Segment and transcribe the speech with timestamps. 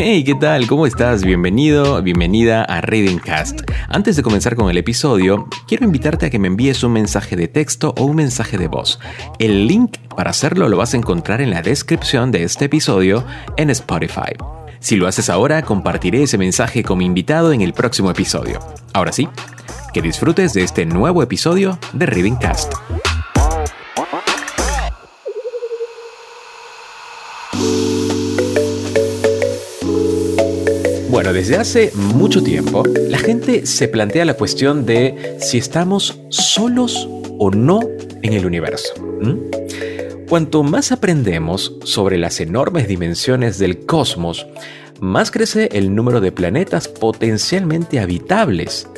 [0.00, 0.68] Hey, ¿qué tal?
[0.68, 1.24] ¿Cómo estás?
[1.24, 3.62] Bienvenido, bienvenida a Reading Cast.
[3.88, 7.48] Antes de comenzar con el episodio, quiero invitarte a que me envíes un mensaje de
[7.48, 9.00] texto o un mensaje de voz.
[9.40, 13.26] El link para hacerlo lo vas a encontrar en la descripción de este episodio
[13.56, 14.36] en Spotify.
[14.78, 18.60] Si lo haces ahora, compartiré ese mensaje con mi invitado en el próximo episodio.
[18.92, 19.28] Ahora sí,
[19.92, 22.72] que disfrutes de este nuevo episodio de Reading Cast.
[31.32, 37.06] Desde hace mucho tiempo, la gente se plantea la cuestión de si estamos solos
[37.38, 37.80] o no
[38.22, 38.94] en el universo.
[40.28, 44.46] Cuanto más aprendemos sobre las enormes dimensiones del cosmos,
[45.00, 48.88] más crece el número de planetas potencialmente habitables.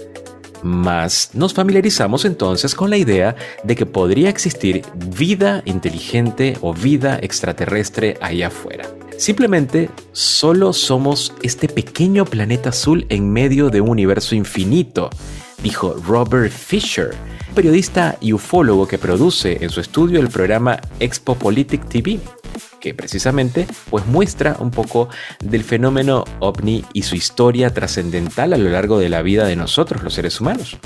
[0.62, 7.19] Más nos familiarizamos entonces con la idea de que podría existir vida inteligente o vida
[7.21, 8.87] extraterrestre allá afuera.
[9.20, 15.10] Simplemente solo somos este pequeño planeta azul en medio de un universo infinito,
[15.63, 17.10] dijo Robert Fisher,
[17.54, 22.18] periodista y ufólogo que produce en su estudio el programa Expo Politic TV,
[22.80, 25.10] que precisamente pues muestra un poco
[25.45, 30.02] del fenómeno ovni y su historia trascendental a lo largo de la vida de nosotros
[30.02, 30.79] los seres humanos.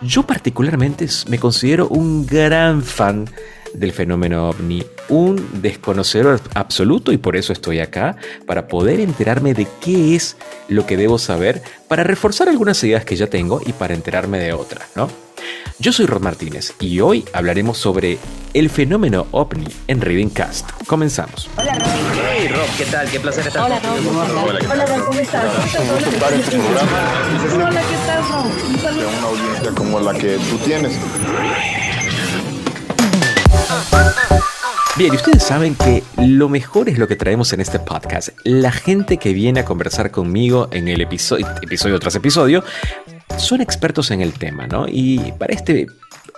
[0.00, 3.28] Yo particularmente me considero un gran fan
[3.74, 9.66] del fenómeno ovni, un desconocedor absoluto y por eso estoy acá, para poder enterarme de
[9.80, 10.36] qué es
[10.68, 14.52] lo que debo saber, para reforzar algunas ideas que ya tengo y para enterarme de
[14.52, 15.08] otras, ¿no?
[15.78, 18.18] Yo soy Rod Martínez y hoy hablaremos sobre
[18.54, 20.70] el fenómeno ovni en Reading Cast.
[20.86, 21.50] Comenzamos.
[21.56, 21.88] Hola Rob.
[22.30, 23.10] Hey Rob, ¿qué tal?
[23.10, 23.96] Qué placer estar Hola Rob.
[24.70, 25.44] Hola, Rob, ¿cómo estás?
[25.44, 25.64] Hola,
[27.82, 28.46] ¿qué tal Rob?
[28.68, 29.08] Un saludo.
[29.18, 30.96] una audiencia como la que tú tienes.
[34.96, 38.28] Bien, y ustedes saben que lo mejor es lo que traemos en este podcast.
[38.44, 42.62] La gente que viene a conversar conmigo en el episodio, episodio tras episodio,
[43.36, 44.86] son expertos en el tema, ¿no?
[44.88, 45.88] Y para este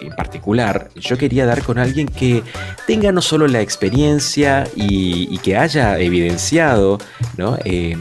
[0.00, 2.42] en particular, yo quería dar con alguien que
[2.86, 6.98] tenga no solo la experiencia y, que haya evidenciado,
[7.36, 7.58] ¿no?
[7.64, 7.97] Eh,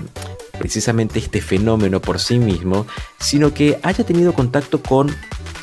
[0.58, 2.88] precisamente este fenómeno por sí mismo,
[3.20, 5.14] sino que haya tenido contacto con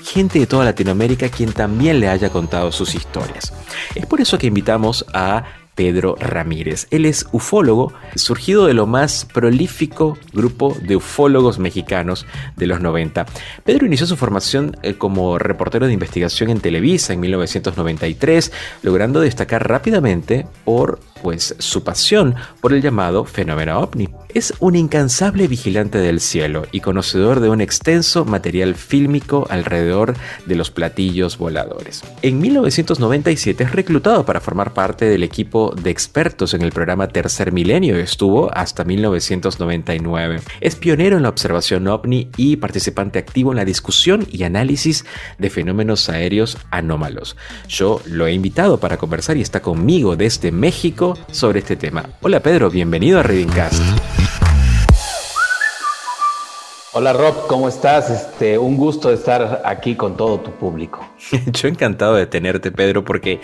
[0.04, 3.52] gente de toda Latinoamérica quien también le haya contado sus historias.
[3.94, 6.86] Es por eso que invitamos a Pedro Ramírez.
[6.90, 12.26] Él es ufólogo, surgido de lo más prolífico grupo de ufólogos mexicanos
[12.56, 13.26] de los 90.
[13.64, 18.52] Pedro inició su formación eh, como reportero de investigación en Televisa en 1993,
[18.82, 24.08] logrando destacar rápidamente por pues su pasión por el llamado fenómeno ovni.
[24.34, 30.14] Es un incansable vigilante del cielo y conocedor de un extenso material fílmico alrededor
[30.46, 32.02] de los platillos voladores.
[32.22, 37.52] En 1997 es reclutado para formar parte del equipo de expertos en el programa Tercer
[37.52, 40.40] Milenio y estuvo hasta 1999.
[40.60, 45.04] Es pionero en la observación ovni y participante activo en la discusión y análisis
[45.38, 47.36] de fenómenos aéreos anómalos.
[47.68, 52.04] Yo lo he invitado para conversar y está conmigo desde México sobre este tema.
[52.20, 54.21] Hola Pedro, bienvenido a Readingcast.
[56.94, 58.10] Hola Rob, ¿cómo estás?
[58.10, 61.00] Este, un gusto estar aquí con todo tu público.
[61.46, 63.40] Yo encantado de tenerte, Pedro, porque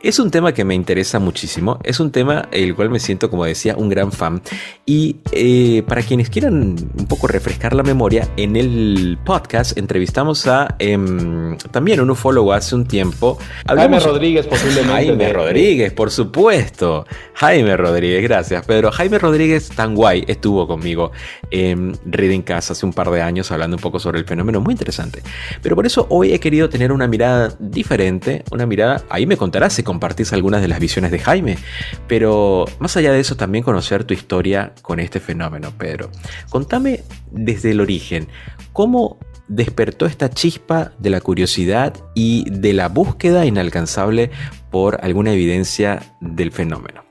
[0.00, 1.80] es un tema que me interesa muchísimo.
[1.82, 4.40] Es un tema el cual me siento, como decía, un gran fan.
[4.86, 10.76] Y eh, para quienes quieran un poco refrescar la memoria, en el podcast entrevistamos a
[10.78, 13.36] em, también un ufólogo hace un tiempo.
[13.66, 14.92] Jaime Rodríguez, posiblemente.
[14.92, 17.04] Jaime Rodríguez, por supuesto.
[17.34, 18.92] Jaime Rodríguez, gracias, Pedro.
[18.92, 21.10] Jaime Rodríguez, tan guay, estuvo conmigo
[21.50, 24.72] en Reading Casa hace un par de años hablando un poco sobre el fenómeno, muy
[24.72, 25.22] interesante.
[25.62, 29.72] Pero por eso hoy he querido tener una mirada diferente, una mirada, ahí me contarás
[29.74, 31.58] si compartís algunas de las visiones de Jaime,
[32.06, 36.10] pero más allá de eso también conocer tu historia con este fenómeno, Pedro.
[36.50, 37.00] Contame
[37.30, 38.28] desde el origen,
[38.72, 44.30] ¿cómo despertó esta chispa de la curiosidad y de la búsqueda inalcanzable
[44.70, 47.02] por alguna evidencia del fenómeno?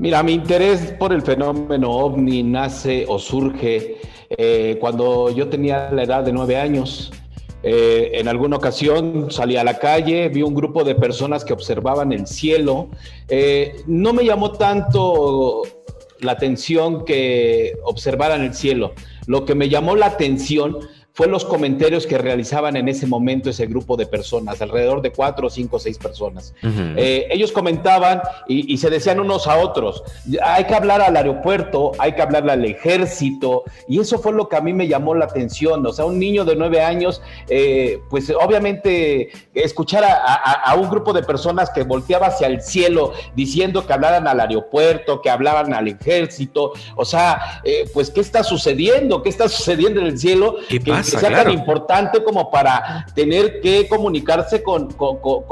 [0.00, 3.96] Mira, mi interés por el fenómeno ovni nace o surge
[4.30, 7.10] eh, cuando yo tenía la edad de nueve años.
[7.62, 12.12] Eh, en alguna ocasión salí a la calle, vi un grupo de personas que observaban
[12.12, 12.88] el cielo.
[13.28, 15.62] Eh, no me llamó tanto
[16.20, 18.92] la atención que observaran el cielo.
[19.26, 20.78] Lo que me llamó la atención
[21.18, 25.50] fue los comentarios que realizaban en ese momento ese grupo de personas, alrededor de cuatro,
[25.50, 26.54] cinco, seis personas.
[26.62, 30.04] Eh, ellos comentaban y, se decían unos a otros,
[30.40, 34.54] hay que hablar al aeropuerto, hay que hablarle al ejército, y eso fue lo que
[34.54, 35.84] a mí me llamó la atención.
[35.84, 41.24] O sea, un niño de nueve años, eh, pues obviamente escuchar a, un grupo de
[41.24, 46.74] personas que volteaba hacia el cielo diciendo que hablaran al aeropuerto, que hablaban al ejército,
[46.94, 49.20] o sea, eh, pues, ¿qué está sucediendo?
[49.20, 50.58] ¿Qué está sucediendo en el cielo?
[50.68, 51.07] ¿Qué pasa?
[51.10, 54.88] Que sea tan importante como para tener que comunicarse con,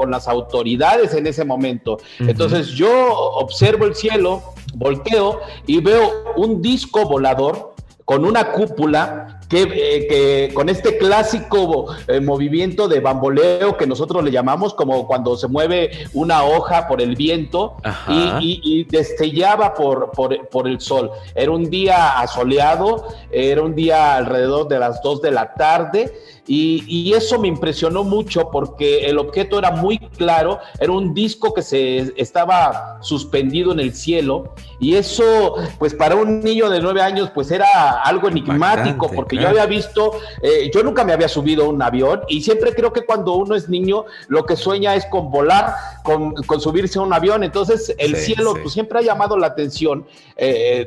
[0.09, 1.97] las autoridades en ese momento.
[2.19, 4.41] Entonces yo observo el cielo,
[4.75, 7.75] volteo y veo un disco volador
[8.05, 14.31] con una cúpula que, eh, con este clásico eh, movimiento de bamboleo que nosotros le
[14.31, 17.75] llamamos como cuando se mueve una hoja por el viento
[18.09, 21.11] y, destellaba por, por, por, el sol.
[21.35, 26.13] Era un día asoleado, era un día alrededor de las 2 de la tarde
[26.47, 31.61] y, eso me impresionó mucho porque el objeto era muy claro, era un disco que
[31.61, 37.31] se estaba suspendido en el cielo y eso, pues para un niño de nueve años,
[37.33, 41.69] pues era algo enigmático porque yo había visto, eh, yo nunca me había subido a
[41.69, 45.31] un avión y siempre creo que cuando uno es niño lo que sueña es con
[45.31, 50.05] volar, con, subirse a un avión, entonces el cielo pues, siempre ha llamado la atención
[50.35, 50.85] eh,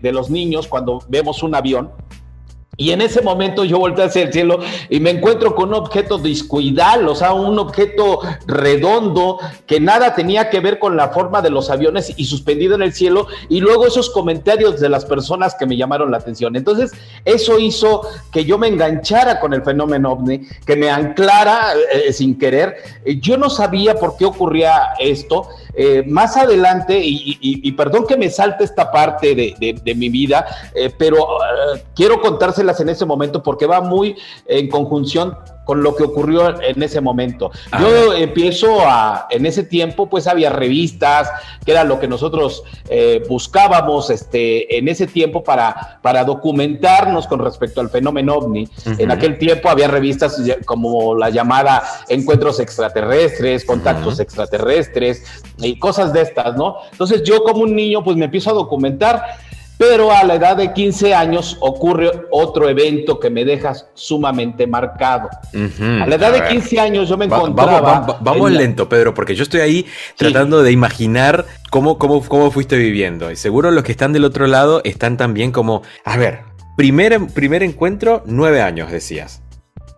[0.00, 1.90] de los niños cuando vemos un avión.
[2.78, 4.58] Y en ese momento yo volteé hacia el cielo
[4.88, 10.48] y me encuentro con un objeto discuidal, o sea, un objeto redondo que nada tenía
[10.48, 13.26] que ver con la forma de los aviones y suspendido en el cielo.
[13.50, 16.56] Y luego esos comentarios de las personas que me llamaron la atención.
[16.56, 16.92] Entonces,
[17.26, 22.38] eso hizo que yo me enganchara con el fenómeno ovni, que me anclara eh, sin
[22.38, 22.76] querer.
[23.20, 25.46] Yo no sabía por qué ocurría esto.
[25.74, 31.26] Eh, más adelante, y, perdón que me salte esta parte de, mi vida, eh, pero
[31.94, 32.20] quiero
[32.80, 34.16] en ese momento porque va muy
[34.46, 37.50] en conjunción con lo que ocurrió en ese momento.
[37.78, 41.30] Yo empiezo a, en ese tiempo, pues había revistas,
[41.64, 47.38] que era lo que nosotros eh, buscábamos este, en ese tiempo para, para documentarnos con
[47.38, 48.68] respecto al fenómeno ovni.
[48.98, 56.22] En aquel tiempo había revistas como la llamada Encuentros extraterrestres, Contactos extraterrestres y cosas de
[56.22, 56.76] estas, ¿no?
[56.90, 59.22] Entonces yo como un niño, pues me empiezo a documentar
[59.78, 65.28] pero a la edad de 15 años ocurre otro evento que me deja sumamente marcado.
[65.52, 68.18] A la edad de 15 años yo me encontraba...
[68.20, 69.86] vamos lento, Pedro, porque yo estoy ahí
[70.16, 73.30] tratando de imaginar cómo, cómo, cómo fuiste viviendo.
[73.30, 76.40] Y seguro los que están del otro lado están también como, a ver,
[76.76, 79.42] primer, primer encuentro, nueve años, decías.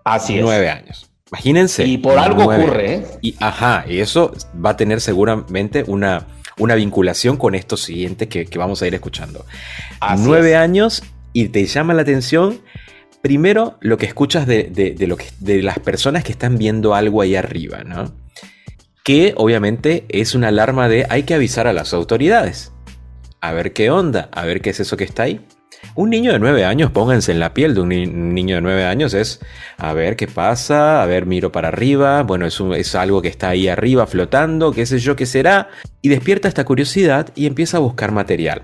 [0.05, 0.43] Así es.
[0.43, 1.11] Nueve años.
[1.31, 1.85] Imagínense.
[1.85, 3.07] Y por algo ocurre, ¿eh?
[3.21, 4.33] Y, ajá, y eso
[4.65, 6.27] va a tener seguramente una
[6.59, 9.45] una vinculación con esto siguiente que, vamos a ir escuchando.
[10.19, 11.03] Nueve años
[11.33, 12.61] y te llama la atención
[13.23, 17.37] primero lo que escuchas de, lo que, de las personas que están viendo algo ahí
[17.37, 18.13] arriba, ¿no?
[19.03, 22.73] Que obviamente es una alarma de hay que avisar a las autoridades.
[23.41, 25.41] A ver qué onda, a ver qué es eso que está ahí.
[25.97, 27.89] Un niño de nueve años, pónganse en la piel de un
[28.35, 29.39] niño de nueve años, es
[29.77, 33.51] a ver qué pasa, a ver, miro para arriba, bueno, es, es algo que está
[33.51, 35.69] ahí arriba flotando, qué sé yo qué será,
[36.03, 38.63] y despierta esta curiosidad y empieza a buscar material.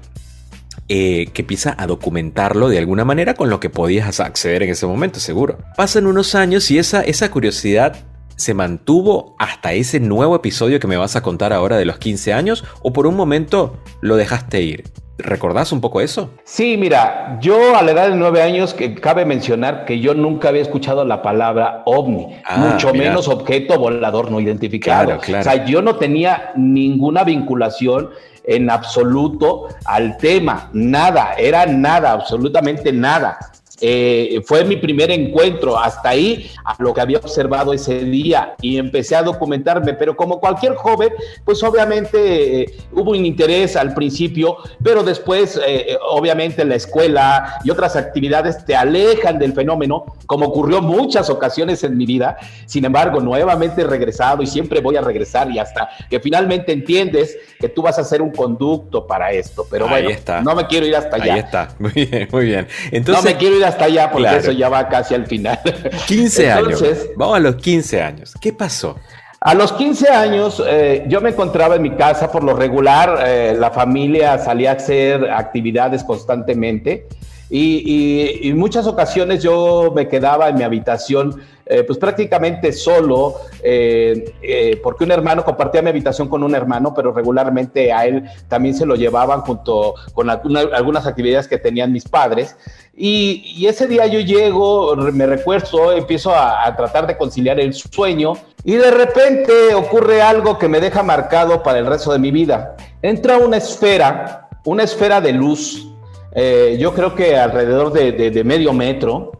[0.92, 4.86] Eh, que empieza a documentarlo de alguna manera con lo que podías acceder en ese
[4.86, 5.58] momento, seguro.
[5.76, 7.94] Pasan unos años y esa, esa curiosidad
[8.40, 12.32] se mantuvo hasta ese nuevo episodio que me vas a contar ahora de los 15
[12.32, 14.84] años o por un momento lo dejaste ir.
[15.18, 16.30] ¿Recordás un poco eso?
[16.44, 20.48] Sí, mira, yo a la edad de nueve años, que cabe mencionar que yo nunca
[20.48, 25.18] había escuchado la palabra ovni, ah, mucho menos objeto volador no identificado.
[25.18, 28.08] O sea, yo no tenía ninguna vinculación
[28.44, 33.38] en absoluto al tema, nada, era nada, absolutamente nada.
[33.80, 38.76] Eh, fue mi primer encuentro hasta ahí a lo que había observado ese día y
[38.76, 41.10] empecé a documentarme, pero como cualquier joven,
[41.44, 47.70] pues obviamente eh, hubo un interés al principio, pero después eh, obviamente la escuela y
[47.70, 52.36] otras actividades te alejan del fenómeno, como ocurrió muchas ocasiones en mi vida.
[52.66, 57.36] Sin embargo, nuevamente he regresado y siempre voy a regresar y hasta que finalmente entiendes
[57.58, 59.66] que tú vas a ser un conducto para esto.
[59.70, 60.10] Pero bueno,
[60.42, 61.34] no me quiero ir hasta allá.
[61.34, 62.68] Ahí está, muy bien, muy bien.
[62.90, 65.58] Entonces, no me quiero ir hasta allá porque eso ya va casi al final.
[66.06, 66.84] 15 años.
[67.16, 68.34] Vamos a los 15 años.
[68.40, 68.96] ¿Qué pasó?
[69.40, 73.56] A los 15 años eh, yo me encontraba en mi casa, por lo regular eh,
[73.58, 77.08] la familia salía a hacer actividades constantemente
[77.50, 84.32] Y, y, muchas ocasiones yo me quedaba en mi habitación, eh, pues prácticamente solo, eh,
[84.40, 88.76] eh, porque un hermano compartía mi habitación con un hermano, pero regularmente a él también
[88.76, 92.56] se lo llevaban junto con algunas actividades que tenían mis padres.
[92.96, 98.74] Y, ese día yo llego, me recuerdo, empiezo a tratar de conciliar el sueño y
[98.74, 102.76] de repente ocurre algo que me deja marcado para el resto de mi vida.
[103.02, 105.90] Entra una esfera, una esfera de luz
[106.34, 109.32] eh, yo creo que alrededor de, medio metro.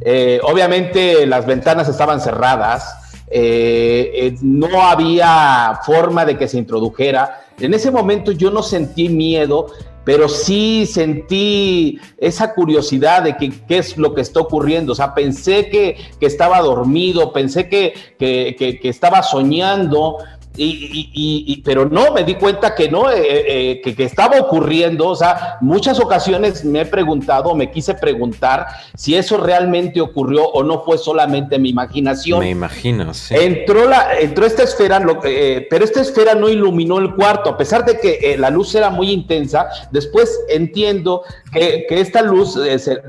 [0.00, 7.44] Eh, obviamente las ventanas estaban cerradas, eh, no había forma de que se introdujera.
[7.58, 9.66] En ese momento yo no sentí miedo,
[10.04, 14.92] pero sí sentí esa curiosidad de que, qué es lo que está ocurriendo.
[14.92, 20.18] O sea, pensé que, estaba dormido, pensé que, que estaba soñando,
[20.58, 25.08] y, pero no, me di cuenta que no, eh, eh, que, estaba ocurriendo.
[25.08, 30.62] O sea, muchas ocasiones me he preguntado, me quise preguntar si eso realmente ocurrió o
[30.62, 32.40] no fue solamente mi imaginación.
[32.40, 33.34] Me imagino, sí.
[33.36, 37.84] Entró, la, entró esta esfera, eh, pero esta esfera no iluminó el cuarto, a pesar
[37.84, 39.68] de que la luz era muy intensa.
[39.90, 42.58] Después entiendo que, esta luz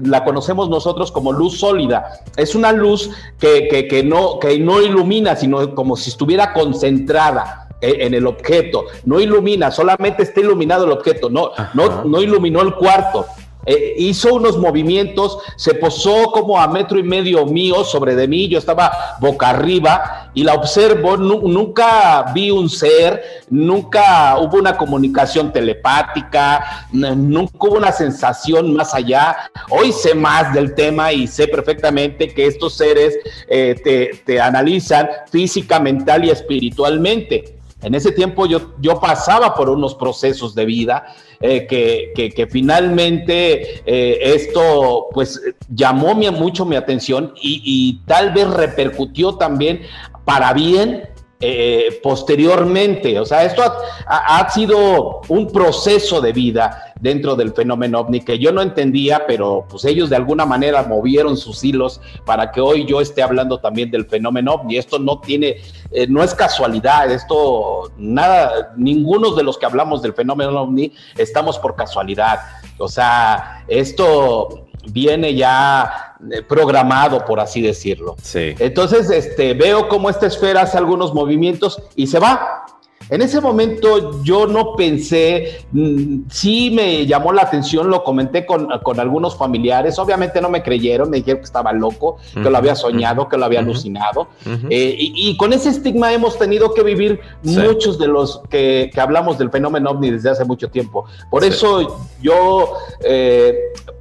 [0.01, 2.21] la conocemos nosotros como luz sólida.
[2.37, 7.97] Es una luz que, que, no, que no ilumina, sino como si estuviera concentrada eh,
[8.01, 12.75] en el objeto, no ilumina, solamente está iluminado el objeto, no, no, no iluminó el
[12.75, 13.25] cuarto.
[13.65, 18.47] Eh, hizo unos movimientos, se posó como a metro y medio mío sobre de mí,
[18.47, 25.51] yo estaba boca arriba y la observo, nunca vi un ser, nunca hubo una comunicación
[25.51, 29.35] telepática, nunca hubo una sensación más allá.
[29.69, 33.17] Hoy sé más del tema y sé perfectamente que estos seres
[33.49, 37.58] eh, te, te analizan física, mental y espiritualmente.
[37.81, 41.05] En ese tiempo yo, yo pasaba por unos procesos de vida
[41.41, 49.83] eh, que, finalmente eh, esto pues llamó mucho mi atención y, tal vez repercutió también
[50.25, 51.08] para bien
[51.41, 53.17] eh, posteriormente.
[53.17, 53.63] O sea, esto
[54.05, 59.65] ha, sido un proceso de vida dentro del fenómeno ovni que yo no entendía, pero
[59.69, 63.89] pues ellos de alguna manera movieron sus hilos para que hoy yo esté hablando también
[63.89, 64.75] del fenómeno ovni.
[64.75, 70.13] Esto no tiene, eh, no es casualidad, esto nada, ninguno de los que hablamos del
[70.13, 72.39] fenómeno ovni estamos por casualidad.
[72.79, 78.15] O sea, esto viene ya eh, programado, por así decirlo.
[78.21, 78.55] Sí.
[78.59, 82.65] Entonces, este, veo cómo esta esfera hace algunos movimientos y se va.
[83.09, 88.69] En ese momento yo no pensé, mm, sí me llamó la atención, lo comenté con,
[88.99, 93.27] algunos familiares, obviamente no me creyeron, me dijeron que estaba loco, que lo había soñado,
[93.27, 94.27] que lo había alucinado.
[94.69, 99.49] Eh, y, con ese estigma hemos tenido que vivir muchos de los que, hablamos del
[99.49, 101.05] fenómeno ovni desde hace mucho tiempo.
[101.29, 102.73] Por eso yo...
[103.03, 103.55] Eh,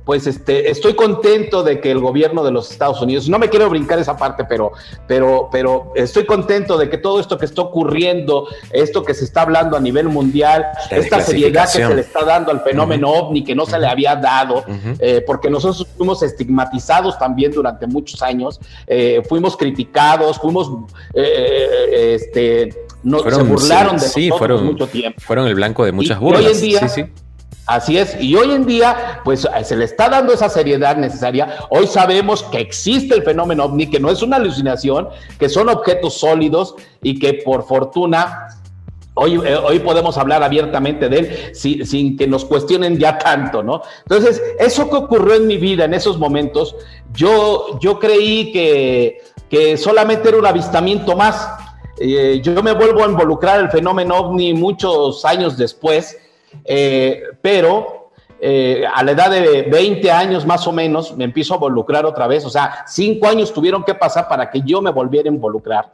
[0.08, 3.68] pues este, estoy contento de que el gobierno de los Estados Unidos, no me quiero
[3.68, 4.72] brincar esa parte, pero,
[5.06, 9.42] pero, pero estoy contento de que todo esto que está ocurriendo, esto que se está
[9.42, 13.54] hablando a nivel mundial, esta seriedad que se le está dando al fenómeno ovni que
[13.54, 14.64] no se le había dado,
[14.98, 20.70] eh, porque nosotros fuimos estigmatizados también durante muchos años, eh, fuimos criticados, fuimos,
[21.12, 25.20] eh, este, no, se burlaron de nosotros fueron, mucho tiempo.
[25.20, 26.46] Fueron el blanco de muchas burlas.
[26.46, 27.12] hoy en día, sí, sí
[27.68, 31.66] Así es, y hoy en día, pues se le está dando esa seriedad necesaria.
[31.68, 35.08] Hoy sabemos que existe el fenómeno ovni, que no es una alucinación,
[35.38, 38.48] que son objetos sólidos y que por fortuna
[39.20, 43.82] Hoy, eh, hoy, podemos hablar abiertamente de él sin, que nos cuestionen ya tanto, ¿no?
[44.04, 46.76] Entonces, eso que ocurrió en mi vida en esos momentos,
[47.14, 49.20] yo, yo creí que,
[49.50, 51.48] que solamente era un avistamiento más.
[51.98, 56.16] Eh, yo me vuelvo a involucrar el fenómeno ovni muchos años después
[56.64, 61.56] eh, pero eh, a la edad de 20 años más o menos me empiezo a
[61.56, 65.28] involucrar otra vez, o sea, cinco años tuvieron que pasar para que yo me volviera
[65.28, 65.90] a involucrar.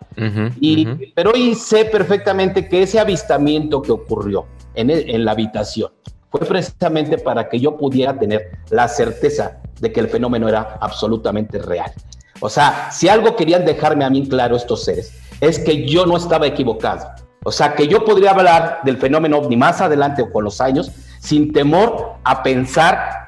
[0.61, 5.90] y, Pero hoy sé perfectamente que ese avistamiento que ocurrió en, en la habitación
[6.30, 11.58] fue precisamente para que yo pudiera tener la certeza de que el fenómeno era absolutamente
[11.58, 11.92] real.
[12.40, 16.16] O sea, si algo querían dejarme a mí claro estos seres, es que yo no
[16.16, 17.13] estaba equivocado
[17.44, 20.90] o sea, que yo podría hablar del fenómeno ovni más adelante o con los años
[21.20, 23.24] sin temor a pensar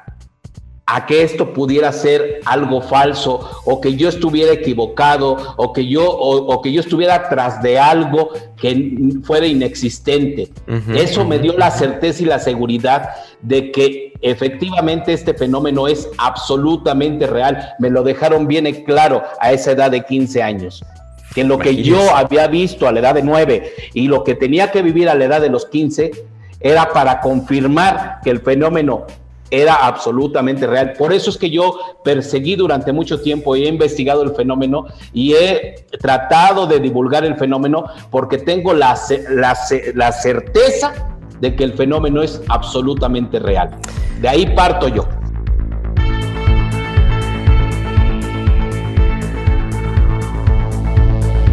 [0.89, 6.09] a que esto pudiera ser algo falso o que yo estuviera equivocado o que yo
[6.09, 10.49] o, que yo estuviera tras de algo que fuera inexistente.
[10.95, 13.09] Eso me dio la certeza y la seguridad
[13.41, 17.73] de que efectivamente este fenómeno es absolutamente real.
[17.79, 20.83] Me lo dejaron bien claro a esa edad de 15 años
[21.37, 24.71] que lo que yo había visto a la edad de 9 y lo que tenía
[24.71, 26.09] que vivir a la edad de los 15
[26.59, 29.05] era para confirmar que el fenómeno
[29.51, 30.93] era absolutamente real.
[30.97, 35.35] Por eso es que yo perseguí durante mucho tiempo y he investigado el fenómeno y
[35.35, 38.97] he tratado de divulgar el fenómeno porque tengo la,
[39.29, 39.55] la,
[39.93, 40.91] la certeza
[41.39, 43.77] de que el fenómeno es absolutamente real.
[44.21, 45.07] De ahí parto yo.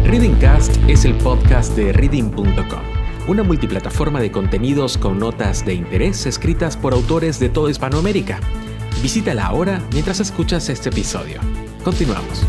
[0.05, 2.83] Readingcast es el podcast de reading.com,
[3.27, 8.39] una multiplataforma de contenidos con notas de interés escritas por autores de toda Hispanoamérica.
[9.01, 11.41] Visítala ahora mientras escuchas este episodio.
[11.83, 12.45] Continuamos.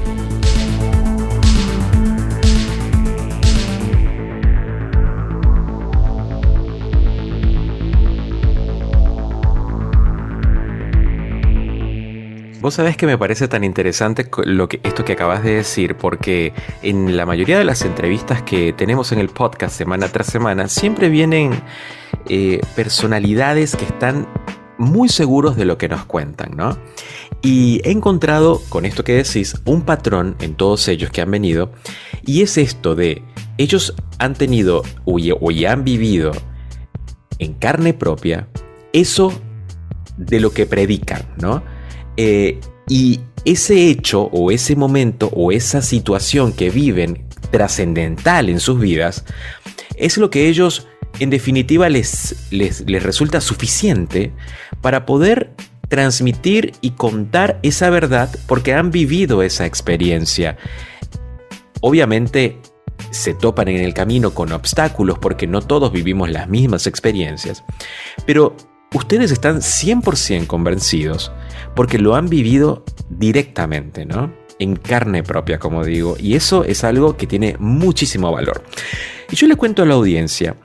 [12.67, 16.53] Vos sabés que me parece tan interesante lo que, esto que acabas de decir, porque
[16.83, 21.09] en la mayoría de las entrevistas que tenemos en el podcast semana tras semana, siempre
[21.09, 21.53] vienen
[22.29, 24.27] eh, personalidades que están
[24.79, 26.77] muy seguros de lo que nos cuentan, ¿no?
[27.41, 31.71] Y he encontrado, con esto que decís, un patrón en todos ellos que han venido,
[32.25, 33.23] y es esto de,
[33.59, 35.21] ellos han tenido o
[35.53, 36.33] ya han vivido
[37.39, 38.49] en carne propia
[38.93, 39.33] eso
[40.17, 41.76] de lo que predican, ¿no?
[42.17, 48.81] Eh, y ese hecho o ese momento o esa situación que viven trascendental en sus
[48.81, 49.25] vidas
[49.97, 50.89] es lo que ellos
[51.21, 54.33] en definitiva les, les, les resulta suficiente
[54.81, 55.53] para poder
[55.89, 60.57] transmitir y contar esa verdad porque han vivido esa experiencia.
[61.81, 62.59] Obviamente
[63.11, 67.65] se topan en el camino con obstáculos porque no todos vivimos las mismas experiencias,
[68.27, 68.57] pero
[68.97, 71.33] ustedes están 100% convencidos
[71.75, 74.33] porque lo han vivido directamente, ¿no?
[74.59, 78.63] En carne propia, como digo, y eso es algo que tiene muchísimo valor.
[79.31, 80.57] Y yo le cuento a la audiencia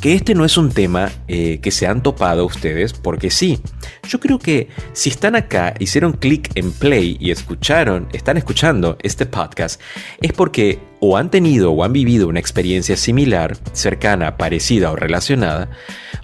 [0.00, 3.60] que este no es un tema eh, que se han topado ustedes porque sí.
[4.08, 9.26] Yo creo que si están acá, hicieron clic en play y escucharon, están escuchando este
[9.26, 9.80] podcast,
[10.20, 15.70] es porque o han tenido o han vivido una experiencia similar, cercana, parecida o relacionada,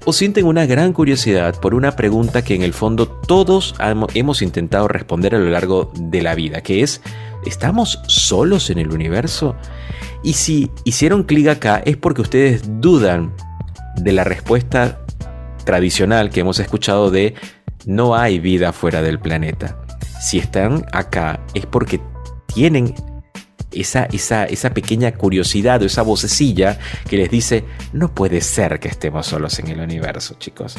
[0.04, 3.74] o sienten una gran curiosidad por una pregunta que en el fondo todos
[4.14, 7.00] hemos intentado responder a lo largo de la vida, que es,
[7.44, 9.56] ¿estamos solos en el universo?
[10.22, 13.34] Y si hicieron clic acá es porque ustedes dudan
[13.96, 15.00] de la respuesta
[15.64, 17.34] tradicional que hemos escuchado de
[17.86, 19.78] no hay vida fuera del planeta.
[20.20, 22.00] Si están acá es porque
[22.46, 22.94] tienen
[23.74, 28.88] esa, esa, esa pequeña curiosidad o esa vocecilla que les dice, no puede ser que
[28.88, 30.76] estemos solos en el universo, chicos.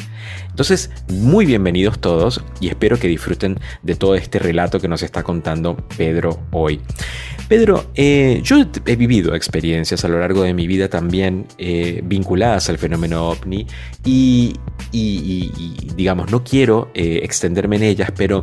[0.48, 5.22] Entonces, muy bienvenidos todos y espero que disfruten de todo este relato que nos está
[5.22, 6.80] contando Pedro hoy.
[7.48, 8.56] Pedro, eh, yo
[8.86, 13.66] he vivido experiencias a lo largo de mi vida también eh, vinculadas al fenómeno ovni
[14.04, 14.54] y,
[15.94, 18.42] digamos, no quiero eh, extenderme en ellas, pero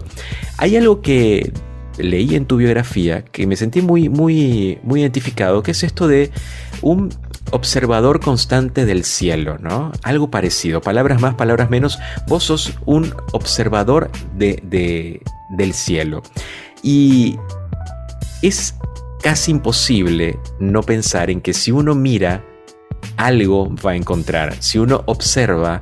[0.57, 1.51] hay algo que
[1.97, 6.31] leí en tu biografía que me sentí muy, muy, muy identificado, que es esto de
[6.81, 7.09] un
[7.51, 9.91] observador constante del cielo, ¿no?
[10.01, 16.23] Algo parecido, palabras más, palabras menos, vos sos un observador de, del cielo.
[16.81, 17.37] Y
[18.41, 18.75] es
[19.23, 22.43] casi imposible no pensar en que si uno mira,
[23.15, 24.61] algo va a encontrar.
[24.61, 25.81] Si uno observa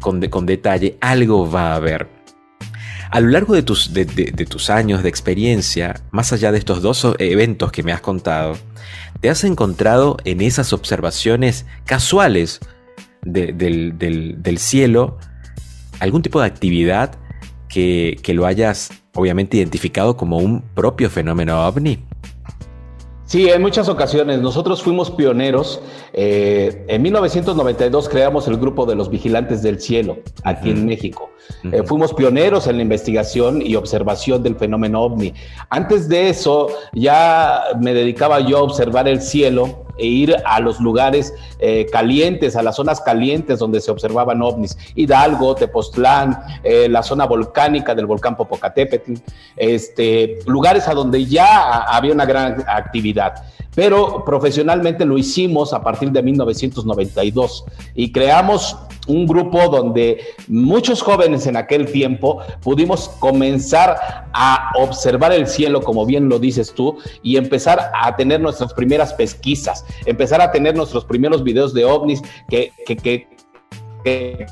[0.00, 2.08] con, con detalle, algo va a ver.
[3.10, 4.06] A lo largo de tus, de,
[4.48, 8.56] tus años de experiencia, más allá de estos dos eventos que me has contado,
[9.20, 12.60] ¿te has encontrado en esas observaciones casuales
[13.22, 15.18] del, cielo
[16.00, 17.16] algún tipo de actividad
[17.68, 22.08] que, que lo hayas obviamente identificado como un propio fenómeno ovni?
[23.28, 24.40] Sí, en muchas ocasiones.
[24.40, 25.82] Nosotros fuimos pioneros.
[26.14, 31.28] Eh, en 1992 creamos el grupo de los vigilantes del cielo aquí en México.
[31.70, 35.34] Eh, fuimos pioneros en la investigación y observación del fenómeno ovni.
[35.68, 40.80] Antes de eso, ya me dedicaba yo a observar el cielo e ir a los
[40.80, 44.76] lugares eh, calientes, a las zonas calientes donde se observaban ovnis.
[44.94, 49.14] Hidalgo, Tepoztlán, eh, la zona volcánica del volcán Popocatépetl,
[49.56, 53.34] este, lugares a donde ya había una gran actividad
[53.78, 61.46] pero profesionalmente lo hicimos a partir de 1992 y creamos un grupo donde muchos jóvenes
[61.46, 67.36] en aquel tiempo pudimos comenzar a observar el cielo, como bien lo dices tú, y
[67.36, 72.72] empezar a tener nuestras primeras pesquisas, empezar a tener nuestros primeros videos de ovnis que,
[72.86, 73.28] que, que,
[74.04, 74.46] que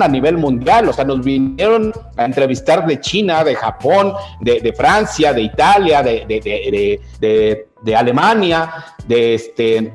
[0.00, 5.32] a nivel mundial, o sea, nos vinieron a entrevistar de China, de Japón, de, Francia,
[5.32, 8.72] de Italia, de, de, Alemania,
[9.06, 9.92] de este,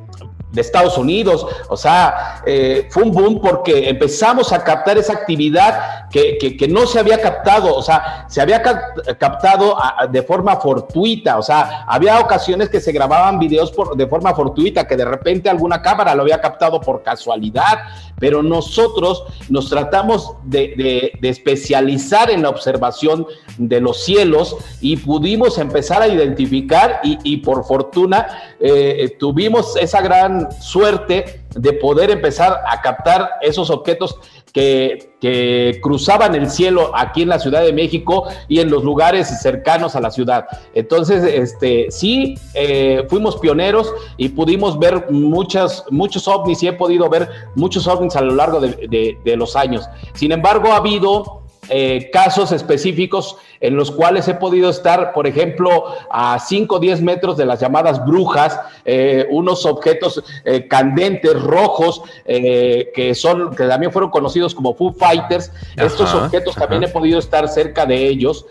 [0.52, 1.46] de Estados Unidos.
[1.70, 6.88] O sea, eh, fue un boom porque empezamos a captar esa actividad que, que, no
[6.88, 9.78] se había captado, o sea, se había captado
[10.10, 14.88] de forma fortuita, o sea, había ocasiones que se grababan videos por, de forma fortuita,
[14.88, 17.80] que de repente alguna cámara lo había captado por casualidad,
[18.20, 26.02] pero nosotros nos tratamos de, especializar en la observación de los cielos y pudimos empezar
[26.02, 28.28] a identificar y por fortuna
[28.62, 34.20] eh, tuvimos esa gran suerte de poder empezar a captar esos objetos
[34.54, 39.42] que, que, cruzaban el cielo aquí en la Ciudad de México y en los lugares
[39.42, 40.46] cercanos a la ciudad.
[40.74, 47.10] Entonces, este, sí, eh, fuimos pioneros y pudimos ver muchas, muchos ovnis y he podido
[47.10, 49.88] ver muchos ovnis a lo largo de, de los años.
[50.14, 55.86] Sin embargo, ha habido eh, casos específicos en los cuales he podido estar, por ejemplo,
[56.10, 62.02] a 5 o 10 metros de las llamadas brujas, eh, unos objetos eh, candentes, rojos,
[62.26, 65.52] que son, que también fueron conocidos como Foo Fighters.
[65.76, 68.46] Estos objetos también he podido estar cerca de ellos.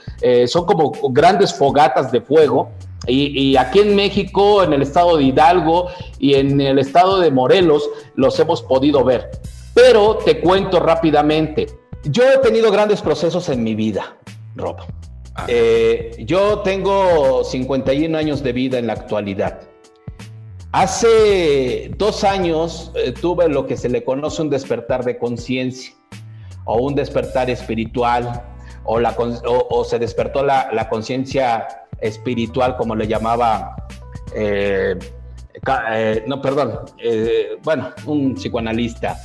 [0.46, 2.70] son como grandes fogatas de fuego.
[3.06, 7.30] Y, y, aquí en México, en el estado de Hidalgo y en el estado de
[7.30, 9.30] Morelos, los hemos podido ver.
[9.72, 11.68] Pero te cuento rápidamente,
[12.04, 14.16] yo he tenido grandes procesos en mi vida,
[14.56, 14.76] Rob.
[15.34, 15.46] Ah.
[15.48, 19.60] Eh, yo tengo 51 años de vida en la actualidad.
[20.72, 25.94] Hace dos años eh, tuve lo que se le conoce un despertar de conciencia
[26.64, 28.42] o un despertar espiritual
[28.84, 31.66] o, la, o, se despertó la, conciencia
[32.00, 33.76] espiritual como le llamaba,
[34.34, 34.96] eh,
[36.26, 36.80] no, perdón,
[37.62, 39.18] bueno, un psicoanalista,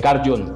[0.00, 0.54] Carl Jung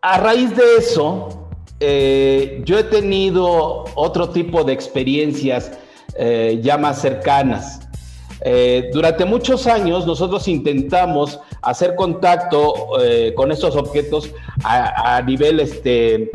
[0.00, 1.48] a raíz de eso,
[1.80, 5.72] eh, yo he tenido otro tipo de experiencias
[6.16, 7.80] eh, ya más cercanas.
[8.40, 12.74] Eh, durante muchos años nosotros intentamos hacer contacto
[13.34, 14.30] con estos objetos
[14.64, 16.30] a, nivel, este,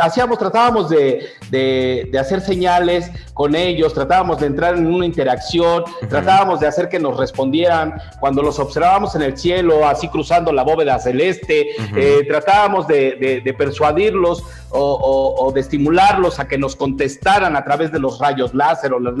[0.00, 6.60] hacíamos, tratábamos de, de, hacer señales con ellos, tratábamos de entrar en una interacción, tratábamos
[6.60, 10.98] de hacer que nos respondieran cuando los observábamos en el cielo, así cruzando la bóveda
[10.98, 17.64] celeste, eh, tratábamos de, de, persuadirlos o, o, de estimularlos a que nos contestaran a
[17.64, 19.14] través de los rayos láser o las,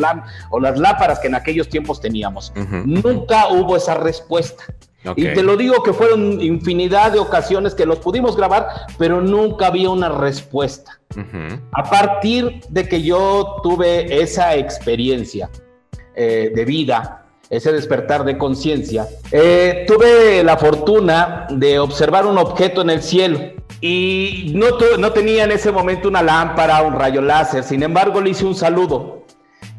[0.50, 2.52] o las lámparas que en aquellos tiempos teníamos.
[2.84, 4.64] Nunca hubo esa respuesta.
[5.16, 9.66] Y te lo digo que fueron infinidad de ocasiones que los pudimos grabar, pero nunca
[9.66, 11.00] había una respuesta.
[11.72, 15.50] A partir de que yo tuve esa experiencia
[16.14, 22.80] eh, de vida, ese despertar de conciencia, eh, tuve la fortuna de observar un objeto
[22.80, 23.40] en el cielo.
[23.80, 24.66] Y no,
[24.98, 28.54] no tenía en ese momento una lámpara, un rayo láser, sin embargo le hice un
[28.54, 29.21] saludo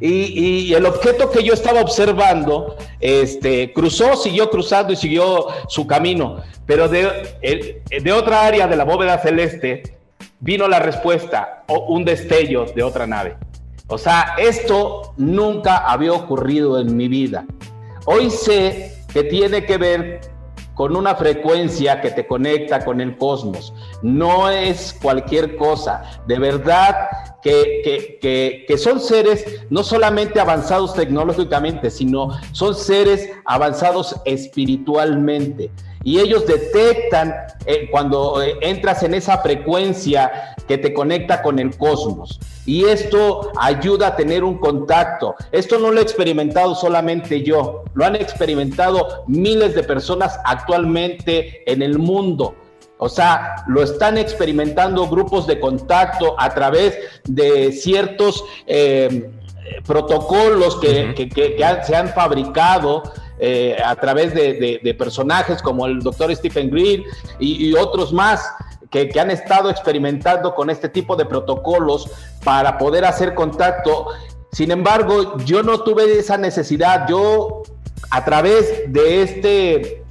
[0.06, 6.42] y, el objeto que yo estaba observando, este, cruzó, siguió cruzando y siguió su camino,
[6.66, 9.98] pero de, de otra área de la bóveda celeste
[10.42, 13.38] vino la respuesta, o un destello de otra nave.
[13.88, 17.46] O sea, esto nunca había ocurrido en mi vida.
[18.06, 20.20] Hoy sé que tiene que ver
[20.74, 23.74] con una frecuencia que te conecta con el cosmos.
[24.02, 26.20] No es cualquier cosa.
[26.28, 34.16] De verdad que, que, que, son seres no solamente avanzados tecnológicamente, sino son seres avanzados
[34.26, 35.70] espiritualmente.
[36.06, 37.34] Y ellos detectan
[37.66, 42.40] eh, cuando eh, entras en esa frecuencia que te conecta con el cosmos.
[42.66, 45.36] Y esto ayuda a tener un contacto.
[45.52, 51.82] Esto no lo he experimentado solamente yo, lo han experimentado miles de personas actualmente en
[51.82, 52.56] el mundo.
[53.04, 59.30] O sea, lo están experimentando grupos de contacto a través de ciertos eh,
[59.86, 61.30] protocolos que,
[61.86, 63.04] se han fabricado
[63.40, 67.04] eh, a través de, personajes como el doctor Stephen Green
[67.40, 68.50] y, otros más.
[68.90, 72.10] Que, que, han estado experimentando con este tipo de protocolos
[72.46, 74.08] para poder hacer contacto.
[74.54, 77.06] Sin embargo, yo no tuve esa necesidad.
[77.10, 77.64] Yo,
[78.12, 80.03] a través de este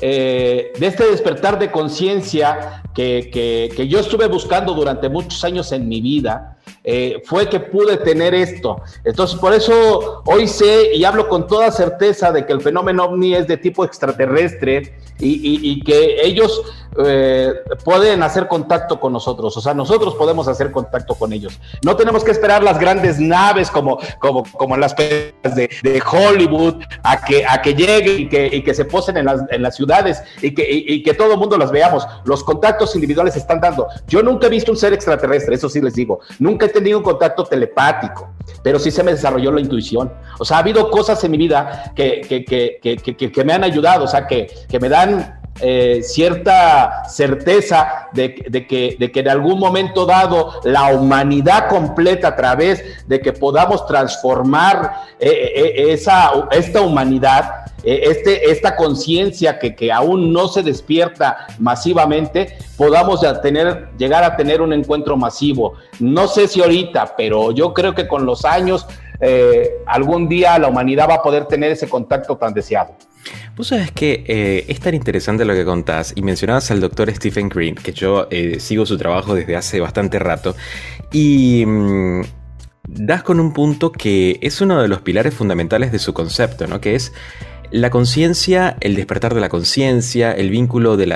[0.00, 6.00] eh, de este despertar de conciencia que, yo estuve buscando durante muchos años en mi
[6.00, 8.80] vida, eh, fue que pude tener esto.
[9.04, 13.34] Entonces, por eso hoy sé y hablo con toda certeza de que el fenómeno ovni
[13.34, 16.62] es de tipo extraterrestre y, que ellos
[17.04, 17.52] eh,
[17.84, 21.58] pueden hacer contacto con nosotros, o sea, nosotros podemos hacer contacto con ellos.
[21.82, 27.24] No tenemos que esperar las grandes naves como, como, como las de, de Hollywood a
[27.24, 30.22] que, a que lleguen y que, y que se posen en las, en las ciudades
[30.40, 32.06] y que, y, que todo el mundo las veamos.
[32.24, 33.86] Los contactos individuales están dando.
[34.06, 36.20] Yo nunca he visto un ser extraterrestre, eso sí les digo.
[36.38, 38.30] Nunca he tenido un contacto telepático,
[38.62, 40.10] pero sí se me desarrolló la intuición.
[40.38, 44.04] O sea, ha habido cosas en mi vida que, que, que, que me han ayudado,
[44.04, 44.48] o sea, que,
[44.80, 51.68] me dan eh, cierta certeza de, que, de que en algún momento dado la humanidad
[51.68, 59.58] completa a través de que podamos transformar eh, eh, esa, esta humanidad, este, esta conciencia
[59.58, 63.24] que, que, aún no se despierta masivamente, podamos
[63.98, 65.74] llegar a tener un encuentro masivo.
[66.00, 68.86] No sé si ahorita, pero yo creo que con los años
[69.86, 72.94] algún día la humanidad va a poder tener ese contacto tan deseado.
[73.56, 77.48] Vos sabes que eh, es tan interesante lo que contás y mencionabas al doctor Stephen
[77.48, 80.54] Green, que yo eh, sigo su trabajo desde hace bastante rato,
[81.12, 82.22] y mm,
[82.88, 86.80] das con un punto que es uno de los pilares fundamentales de su concepto, ¿no?
[86.80, 87.12] que es
[87.70, 91.06] la conciencia, el despertar de la conciencia, el vínculo de,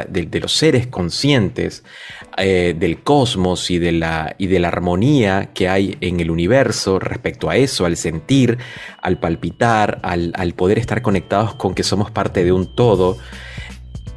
[0.41, 1.85] los seres conscientes,
[2.37, 6.99] eh, del cosmos y de, la, y de la armonía que hay en el universo
[6.99, 8.59] respecto a eso, al sentir,
[9.03, 13.19] al palpitar, al, al poder estar conectados con que somos parte de un todo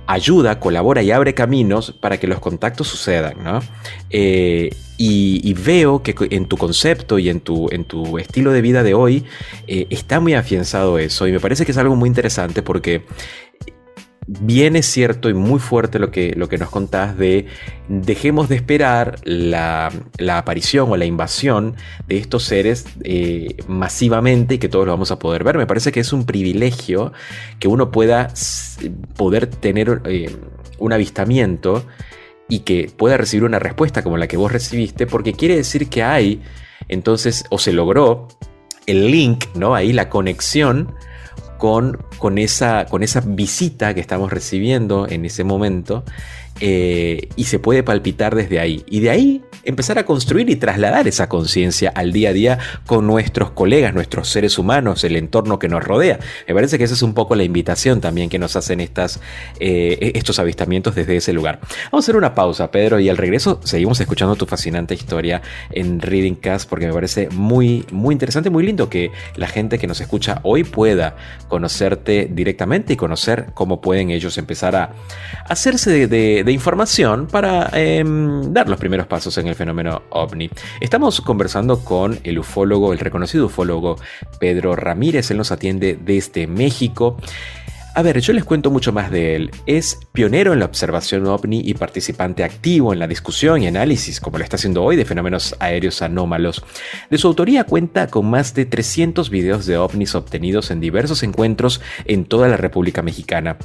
[0.07, 3.61] ayuda, colabora y abre caminos para que los contactos sucedan, ¿no?
[4.09, 8.83] Eh, y, veo que en tu concepto y en tu, en tu estilo de vida
[8.83, 9.25] de hoy
[9.67, 13.03] eh, está muy afianzado eso y me parece que es algo muy interesante porque
[14.27, 17.47] bien es cierto y muy fuerte lo que, lo que nos contás de
[17.87, 19.91] dejemos de esperar la,
[20.31, 21.75] aparición o la invasión
[22.07, 25.57] de estos seres eh, masivamente y que todos lo vamos a poder ver.
[25.57, 27.11] Me parece que es un privilegio
[27.59, 28.33] que uno pueda
[29.17, 30.35] poder tener eh,
[30.79, 31.85] un avistamiento
[32.49, 36.03] y que pueda recibir una respuesta como la que vos recibiste, porque quiere decir que
[36.03, 36.41] hay,
[36.87, 38.27] entonces, o se logró
[38.85, 39.75] el link, ¿no?
[39.75, 40.93] Ahí la conexión
[41.63, 46.03] con, esa, con esa visita que estamos recibiendo en ese momento
[46.59, 48.83] eh, y se puede palpitar desde ahí.
[48.85, 53.07] Y de ahí empezar a construir y trasladar esa conciencia al día a día con
[53.07, 56.19] nuestros colegas, nuestros seres humanos, el entorno que nos rodea.
[56.47, 59.19] Me parece que esa es un poco la invitación también que nos hacen estas,
[59.59, 61.59] eh, estos avistamientos desde ese lugar.
[61.91, 65.99] Vamos a hacer una pausa, Pedro, y al regreso seguimos escuchando tu fascinante historia en
[66.01, 70.01] Reading Cast porque me parece muy, muy interesante, muy lindo que la gente que nos
[70.01, 71.15] escucha hoy pueda
[71.47, 74.91] conocerte directamente y conocer cómo pueden ellos empezar a
[75.47, 80.49] hacerse de, información para em, dar los primeros pasos en el fenómeno ovni.
[80.79, 83.97] Estamos conversando con el ufólogo, el reconocido ufólogo
[84.39, 87.17] Pedro Ramírez, él nos atiende desde México.
[87.95, 89.51] A ver, yo les cuento mucho más de él.
[89.67, 94.39] Es pionero en la observación ovni y participante activo en la discusión y análisis, como
[94.39, 96.65] lo está haciendo hoy, de fenómenos aéreos anómalos.
[97.11, 101.81] De su autoría cuenta con más de 300 videos de ovnis obtenidos en diversos encuentros
[102.05, 103.57] en toda la República Mexicana.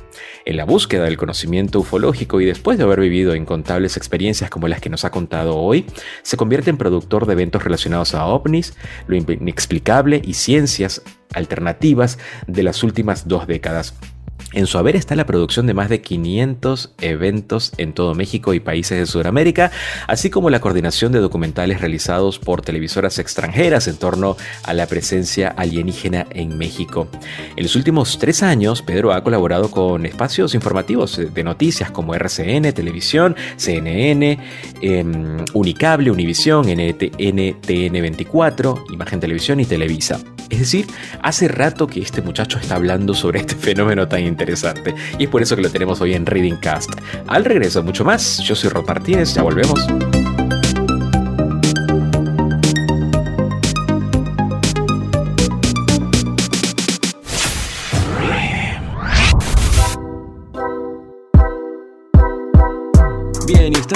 [0.45, 4.83] En la búsqueda del conocimiento ufológico y después de haber vivido incontables experiencias como las
[4.83, 5.87] que nos ha contado hoy,
[6.21, 8.75] se convierte en productor de eventos relacionados a ovnis,
[9.07, 11.01] lo inexplicable y ciencias
[11.33, 13.95] alternativas de las últimas dos décadas.
[14.53, 18.61] En su haber está la producción de más de 500 eventos en todo México y
[18.61, 19.70] países de Sudamérica,
[20.07, 25.48] así como la coordinación de documentales realizados por televisoras extranjeras en torno a la presencia
[25.48, 27.09] alienígena en México.
[27.57, 32.72] En los últimos tres años, Pedro ha colaborado con espacios informativos de noticias como RCN,
[32.72, 34.38] Televisión, CNN,
[34.81, 40.18] em, Unicable, Univisión, NTN 24, Imagen Televisión y Televisa.
[40.51, 40.87] Es decir,
[41.23, 45.43] hace rato que este muchacho está hablando sobre este fenómeno tan interesante y es por
[45.43, 46.91] eso que lo tenemos hoy en Reading Cast.
[47.27, 48.39] Al regreso, mucho más.
[48.39, 49.87] Yo soy Rod Martínez, ya volvemos.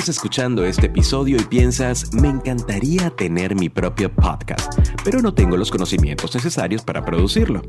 [0.03, 5.57] Estás escuchando este episodio y piensas, me encantaría tener mi propio podcast, pero no tengo
[5.57, 7.63] los conocimientos necesarios para producirlo.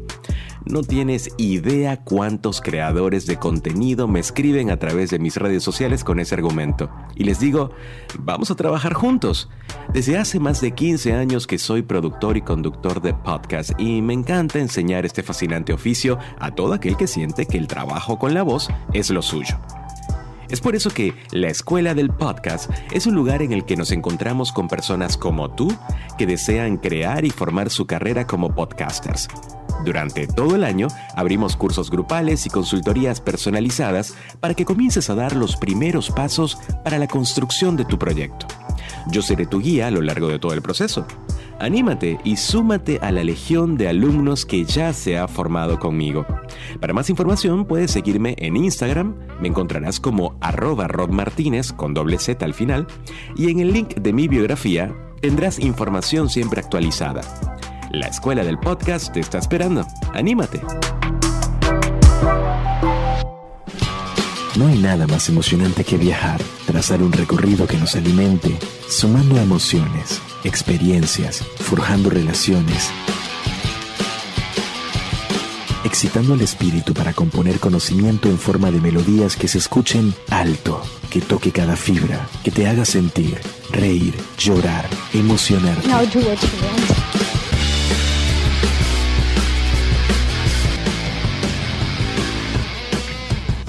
[0.65, 6.03] No tienes idea cuántos creadores de contenido me escriben a través de mis redes sociales
[6.03, 6.89] con ese argumento.
[7.15, 7.69] Y les digo,
[8.17, 9.51] vamos a trabajar juntos.
[9.93, 14.13] Desde hace más de 15 años que soy productor y conductor de podcast y me
[14.13, 18.41] encanta enseñar este fascinante oficio a todo aquel que siente que el trabajo con la
[18.41, 19.59] voz es lo suyo.
[20.53, 23.91] Es por eso que la Escuela del Podcast es un lugar en el que nos
[23.91, 25.75] encontramos con personas como tú
[26.15, 29.29] que desean crear y formar su carrera como podcasters.
[29.83, 35.35] Durante todo el año abrimos cursos grupales y consultorías personalizadas para que comiences a dar
[35.35, 38.45] los primeros pasos para la construcción de tu proyecto.
[39.11, 41.05] Yo seré tu guía a lo largo de todo el proceso.
[41.59, 46.25] Anímate y súmate a la legión de alumnos que ya se ha formado conmigo.
[46.81, 52.43] Para más información puedes seguirme en Instagram, me encontrarás como arroba rodmartínez con doble Z
[52.43, 52.87] al final,
[53.35, 57.21] y en el link de mi biografía tendrás información siempre actualizada.
[57.91, 59.85] La escuela del podcast te está esperando.
[60.13, 60.59] ¡Anímate!
[64.55, 68.55] No hay nada más emocionante que viajar, trazar un recorrido que nos alimente,
[68.87, 72.91] sumando emociones, experiencias, forjando relaciones,
[75.83, 81.19] excitando el espíritu para componer conocimiento en forma de melodías que se escuchen alto, que
[81.19, 83.39] toque cada fibra, que te haga sentir,
[83.71, 85.83] reír, llorar, want.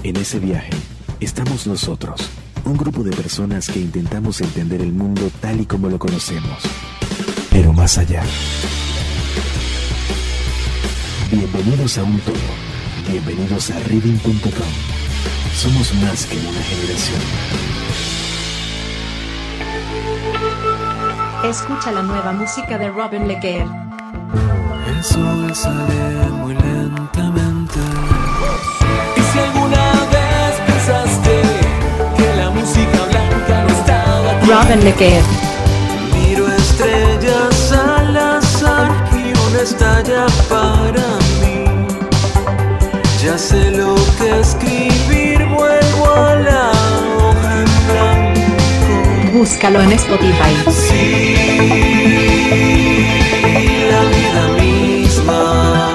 [0.05, 0.74] En ese viaje
[1.25, 2.21] estamos nosotros,
[2.65, 6.59] un grupo de personas que intentamos entender el mundo tal y como lo conocemos,
[7.51, 8.23] pero más allá.
[11.31, 12.35] Bienvenidos a un todo.
[13.09, 14.73] Bienvenidos a reading.com.
[15.55, 17.21] Somos más que una generación.
[21.45, 23.67] Escucha la nueva música de Robin Leguer.
[24.89, 27.81] El sol sale muy lentamente.
[29.17, 30.24] Y si alguna vez
[36.13, 41.07] miro estrellas al azar y una estalla para
[41.41, 41.65] mí.
[43.23, 46.71] Ya sé lo que escribir, vuelvo a la
[47.19, 49.39] hoja en blanco.
[49.39, 50.55] Búscalo en Spotify.
[50.71, 51.37] Sí,
[53.91, 55.95] la vida misma.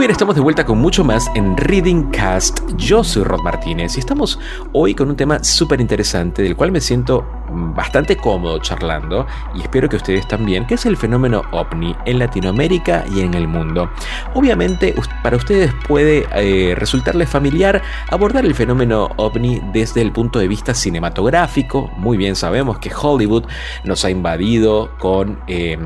[0.00, 2.60] Muy bien, estamos de vuelta con mucho más en Reading Cast.
[2.78, 4.38] Yo soy Rod Martínez y estamos
[4.72, 9.88] hoy con un tema súper interesante del cual me siento bastante cómodo charlando y espero
[9.88, 13.90] que ustedes también, que es el fenómeno ovni en Latinoamérica y en el mundo.
[14.34, 20.48] Obviamente para ustedes puede eh, resultarles familiar abordar el fenómeno ovni desde el punto de
[20.48, 21.90] vista cinematográfico.
[21.96, 23.44] Muy bien sabemos que Hollywood
[23.84, 25.78] nos ha invadido con, eh,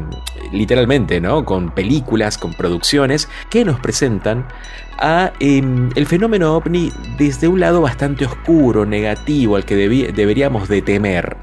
[0.53, 1.45] literalmente, ¿no?
[1.45, 4.47] Con películas, con producciones que nos presentan
[4.99, 10.83] a em, el fenómeno ovni desde un lado bastante oscuro, negativo, al que deberíamos de
[10.83, 11.37] temer,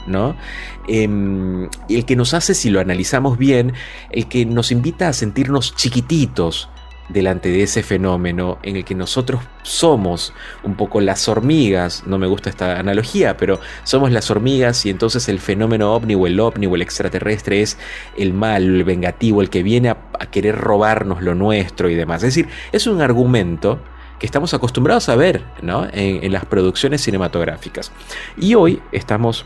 [0.87, 3.73] Em, el que nos hace, si lo analizamos bien,
[4.09, 6.69] el que nos invita a sentirnos chiquititos
[7.09, 12.27] delante de ese fenómeno en el que nosotros somos un poco las hormigas, no me
[12.27, 16.67] gusta esta analogía, pero somos las hormigas y entonces el fenómeno ovni o el ovni
[16.67, 17.77] o el extraterrestre es
[18.17, 22.23] el mal, el vengativo, el que viene a, a querer robarnos lo nuestro y demás.
[22.23, 23.79] Es decir, es un argumento
[24.19, 25.85] que estamos acostumbrados a ver ¿no?
[25.85, 27.91] en, en las producciones cinematográficas.
[28.37, 29.45] Y hoy estamos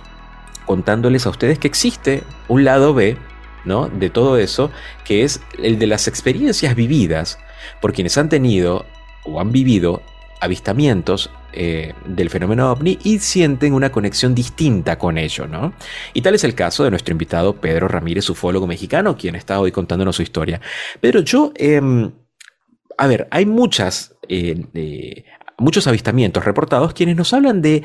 [0.65, 3.17] contándoles a ustedes que existe un lado B
[3.65, 3.87] ¿no?
[3.87, 4.71] de todo eso,
[5.03, 7.39] que es el de las experiencias vividas
[7.81, 8.85] por quienes han tenido
[9.23, 10.01] o han vivido
[10.39, 15.73] avistamientos eh, del fenómeno ovni y sienten una conexión distinta con ello, ¿no?
[16.13, 19.71] Y tal es el caso de nuestro invitado Pedro Ramírez, ufólogo mexicano, quien está hoy
[19.71, 20.59] contándonos su historia.
[20.99, 22.11] Pero yo, em,
[22.97, 25.23] a ver, hay muchas, eh,
[25.57, 27.83] muchos avistamientos reportados quienes nos hablan de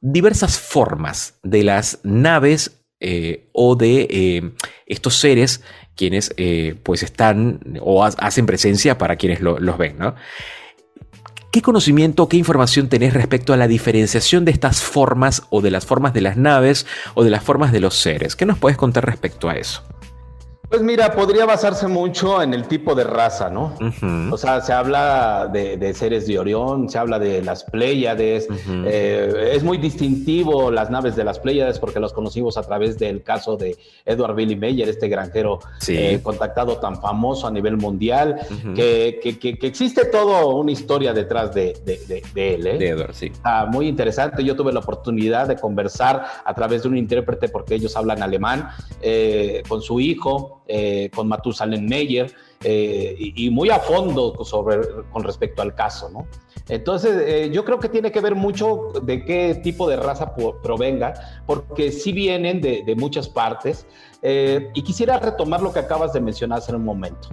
[0.00, 4.50] diversas formas de las naves eh, o de eh,
[4.86, 5.62] estos seres
[5.96, 10.14] quienes eh, pues están o ha- hacen presencia para quienes lo- los ven, ¿no?
[11.52, 15.84] ¿Qué conocimiento, qué información tenés respecto a la diferenciación de estas formas o de las
[15.84, 18.36] formas de las naves o de las formas de los seres?
[18.36, 19.82] ¿Qué nos puedes contar respecto a eso?
[20.70, 23.74] Pues mira, podría basarse mucho en el tipo de raza, ¿no?
[24.30, 28.46] O sea, se habla de, de seres de Orión, se habla de las Pléyades.
[28.86, 33.24] Eh, es muy distintivo las naves de las Pléyades porque los conocimos a través del
[33.24, 35.96] caso de Edward Billy Meyer, este granjero Sí.
[35.96, 38.36] eh, contactado tan famoso a nivel mundial,
[38.76, 42.66] que, que- que- que existe toda una historia detrás de, de- de- de él.
[42.68, 42.78] ¿eh?
[42.78, 43.32] De Edward, sí.
[43.42, 44.44] Ah, muy interesante.
[44.44, 48.68] Yo tuve la oportunidad de conversar a través de un intérprete, porque ellos hablan alemán,
[49.02, 54.78] eh, con su hijo, eh, con Matusalem Meyer, eh, y, y muy a fondo sobre,
[55.10, 56.26] con respecto al caso, ¿no?
[56.68, 61.14] Entonces, eh, yo creo que tiene que ver mucho de qué tipo de raza provenga,
[61.46, 63.86] porque sí vienen de, de muchas partes.
[64.22, 67.28] eh, y quisiera retomar lo que acabas de mencionar hace un momento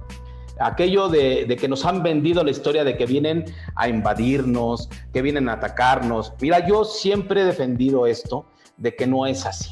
[0.59, 3.45] aquello de, de que nos han vendido la historia de que vienen
[3.75, 6.33] a invadirnos, que vienen a atacarnos.
[6.41, 8.47] Mira, yo siempre he defendido esto
[8.77, 9.69] de que no es así.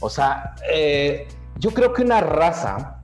[0.00, 1.26] O sea, eh,
[1.58, 2.99] yo creo que una raza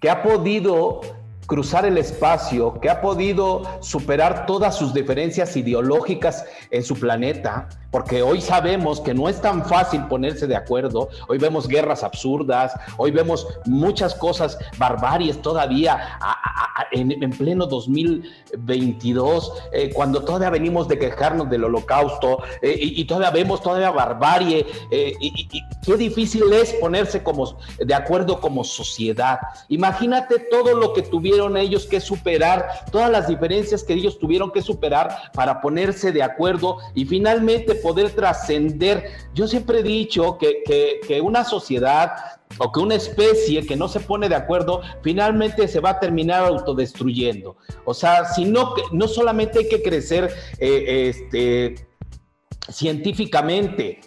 [0.00, 1.00] que ha podido
[1.46, 8.22] cruzar el espacio, que ha podido superar todas sus diferencias ideológicas en su planeta, porque
[8.22, 13.10] hoy sabemos que no es tan fácil ponerse de acuerdo, hoy vemos guerras absurdas, hoy
[13.10, 16.18] vemos muchas cosas, barbaries todavía
[16.92, 23.30] en, en pleno 2022, eh, cuando todavía venimos de quejarnos del holocausto eh, y, todavía
[23.30, 25.48] vemos todavía barbarie, eh, y
[25.84, 29.38] qué difícil es ponerse como de acuerdo como sociedad.
[29.68, 34.62] Imagínate todo lo que tuvieron ellos que superar, todas las diferencias que ellos tuvieron que
[34.62, 39.04] superar para ponerse de acuerdo y finalmente poder trascender.
[39.34, 40.62] Yo siempre he dicho que,
[41.06, 42.10] que- una sociedad
[42.58, 46.44] o que una especie que no se pone de acuerdo finalmente se va a terminar
[46.44, 47.56] autodestruyendo.
[47.84, 51.86] O sea, si no, que- no solamente hay que crecer eh, este,
[52.68, 54.00] científicamente,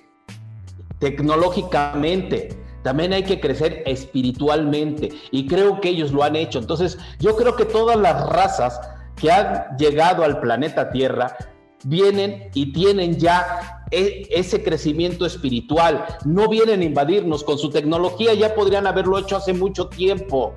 [1.00, 2.50] tecnológicamente,
[2.84, 6.60] también hay que crecer espiritualmente y creo que ellos lo han hecho.
[6.60, 8.80] Entonces, yo creo que todas las razas
[9.16, 11.36] que han llegado al planeta Tierra
[11.84, 16.06] vienen y tienen ya e- ese crecimiento espiritual.
[16.26, 20.54] No vienen a invadirnos con su tecnología, ya podrían haberlo hecho hace mucho tiempo.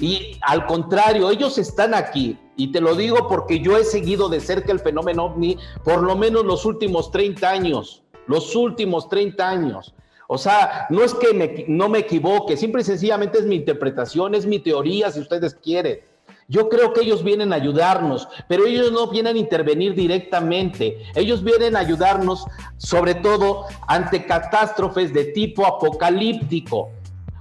[0.00, 2.38] Y al contrario, ellos están aquí.
[2.56, 6.16] Y te lo digo porque yo he seguido de cerca el fenómeno ovni por lo
[6.16, 8.02] menos los últimos 30 años.
[8.26, 9.94] Los últimos 30 años.
[10.26, 14.34] O sea, no es que me- no me equivoque, simple y sencillamente es mi interpretación,
[14.34, 16.00] es mi teoría, si ustedes quieren.
[16.54, 21.02] Yo creo que ellos vienen a ayudarnos, pero ellos no vienen a intervenir directamente.
[21.16, 22.44] Ellos vienen a ayudarnos,
[22.76, 26.90] sobre todo, ante catástrofes de tipo apocalíptico.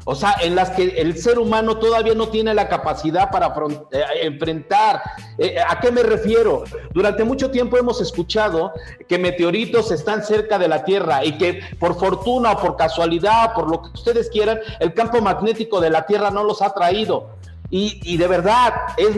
[0.06, 3.54] O sea, en las que el ser humano todavía no tiene la capacidad para
[3.92, 5.04] eh, enfrentar.
[5.38, 6.64] Eh, ¿A qué me refiero?
[6.92, 8.74] Durante mucho tiempo hemos escuchado
[9.08, 13.70] que meteoritos están cerca de la Tierra y que por fortuna o por casualidad, por
[13.70, 17.30] lo que ustedes quieran, el campo magnético de la Tierra no los ha traído.
[17.76, 19.18] Y, de verdad, es,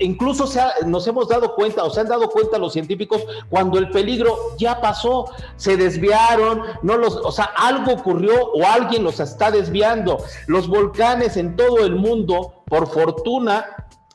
[0.00, 3.88] incluso se nos hemos dado cuenta, o se han dado cuenta los científicos, cuando el
[3.90, 9.52] peligro ya pasó, se desviaron, no los, o sea, algo ocurrió o alguien los está
[9.52, 10.18] desviando.
[10.48, 13.64] Los volcanes en todo el mundo, por fortuna,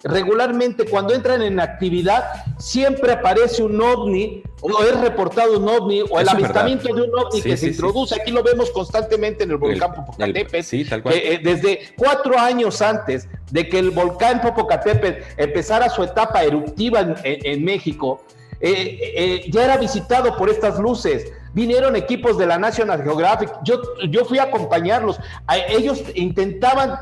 [0.03, 2.23] regularmente cuando entran en actividad,
[2.57, 7.19] siempre aparece un ovni, o es reportado un ovni, o el Eso avistamiento de un
[7.19, 7.71] ovni Sí, que sí, se sí.
[7.73, 8.15] introduce.
[8.15, 10.89] Aquí lo vemos constantemente en el volcán Popocatépetl.
[10.89, 11.15] tal cual.
[11.15, 17.15] eh, desde cuatro años antes de que el volcán Popocatépetl empezara su etapa eruptiva en,
[17.23, 18.23] en- en México,
[18.61, 21.31] eh, eh, ya era visitado por estas luces.
[21.59, 23.49] Vinieron equipos de la National Geographic.
[23.65, 25.19] Yo, yo fui a acompañarlos.
[25.67, 26.97] Ellos intentaban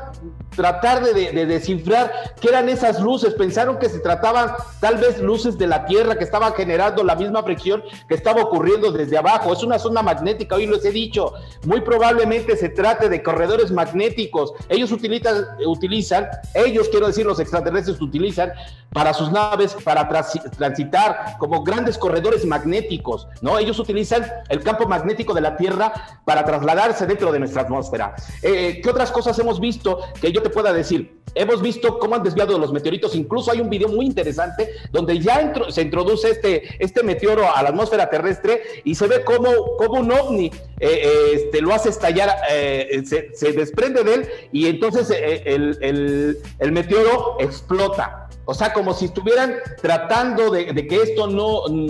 [0.56, 3.34] tratar de, de- de descifrar qué eran esas luces.
[3.34, 4.50] Pensaron que se trataban
[4.80, 8.90] tal vez luces de la Tierra que estaban generando la misma fricción que estaba ocurriendo
[8.90, 9.52] desde abajo.
[9.52, 11.32] Es una zona magnética, hoy les he dicho.
[11.64, 14.52] Muy probablemente se trate de corredores magnéticos.
[14.68, 18.50] Ellos utilizan, utilizan ellos quiero decir, los extraterrestres utilizan
[18.92, 20.08] para sus naves para
[20.56, 23.58] transitar como grandes corredores magnéticos, ¿no?
[23.58, 25.92] Ellos utilizan el campo magnético de la Tierra
[26.24, 28.14] para trasladarse dentro de nuestra atmósfera.
[28.42, 31.18] Eh, ¿Qué otras cosas hemos visto que yo te pueda decir?
[31.34, 33.14] Hemos visto cómo han desviado los meteoritos.
[33.14, 37.68] Incluso hay un video muy interesante donde ya se introduce este, este meteoro a la
[37.68, 42.30] atmósfera terrestre y se ve cómo, cómo un ovni eh, eh, este, lo hace estallar,
[42.50, 48.27] eh, se, se desprende de él y entonces eh, el, el- el meteoro explota.
[48.50, 51.88] O sea, como si estuvieran tratando de, que esto no, mm,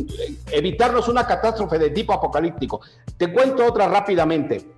[0.51, 2.81] evitarnos una catástrofe de tipo apocalíptico.
[3.17, 4.69] Te cuento otra rápidamente.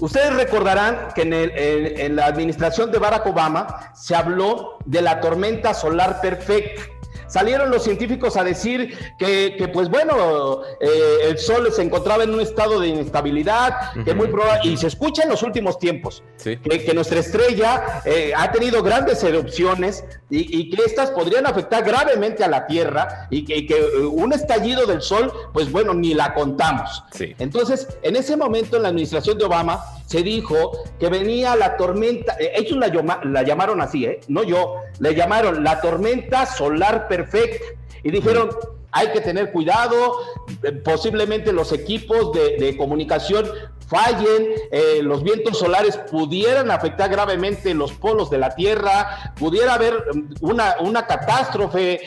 [0.00, 6.20] Ustedes recordarán que en la administración de Barack Obama se habló de la tormenta solar
[6.20, 6.82] perfecta.
[7.28, 10.88] Salieron los científicos a decir que, que, pues bueno, eh,
[11.28, 15.22] el Sol se encontraba en un estado de inestabilidad, que muy proba- y se escucha
[15.24, 16.56] en los últimos tiempos, Sí.
[16.58, 21.82] que, que nuestra estrella eh, ha tenido grandes erupciones y, y que estas podrían afectar
[21.84, 25.94] gravemente a la Tierra y que, y que, eh, un estallido del Sol, pues bueno,
[25.94, 27.02] ni la contamos.
[27.12, 27.34] Sí.
[27.38, 32.36] Entonces, en ese momento, en la administración de Obama, se dijo que venía la tormenta,
[32.38, 34.20] eh, ellos la, la llamaron así, ¿eh?
[34.28, 37.64] no yo, le llamaron la tormenta solar perfecta.
[38.04, 38.50] Y dijeron,
[38.92, 40.20] hay que tener cuidado,
[40.62, 43.46] eh, posiblemente los equipos de, comunicación
[43.88, 49.94] fallen, eh, los vientos solares pudieran afectar gravemente los polos de la Tierra, pudiera haber
[50.12, 52.00] mm, una, una catástrofe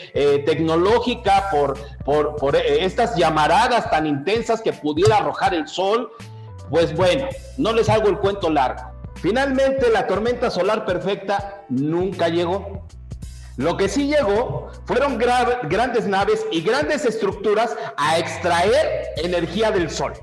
[0.46, 6.10] tecnológica por, por, por estas llamaradas tan intensas que pudiera arrojar el sol.
[6.70, 8.82] Pues bueno, no les hago el cuento largo.
[9.16, 12.86] Finalmente la tormenta solar perfecta nunca llegó.
[13.56, 19.90] Lo que sí llegó fueron gra- grandes naves y grandes estructuras a extraer energía del
[19.90, 20.14] sol.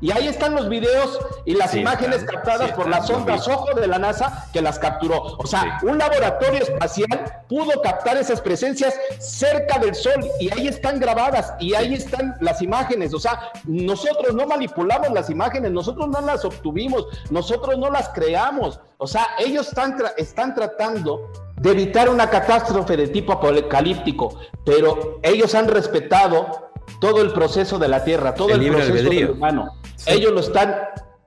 [0.00, 3.46] Y ahí están los videos y las Sí imágenes están, captadas sí por las ondas
[3.48, 5.36] ojo de la NASA que las capturó.
[5.38, 5.86] O sea, Sí.
[5.86, 11.74] un laboratorio espacial pudo captar esas presencias cerca del Sol y ahí están grabadas y
[11.74, 13.12] ahí están las imágenes.
[13.14, 18.80] O sea, nosotros no manipulamos las imágenes, nosotros no las obtuvimos, nosotros no las creamos.
[18.98, 25.20] O sea, ellos están, tra- están tratando de evitar una catástrofe de tipo apocalíptico, pero
[25.22, 26.70] ellos han respetado
[27.00, 29.74] todo el proceso de la Tierra, todo El proceso del humano.
[30.06, 30.74] Ellos lo están,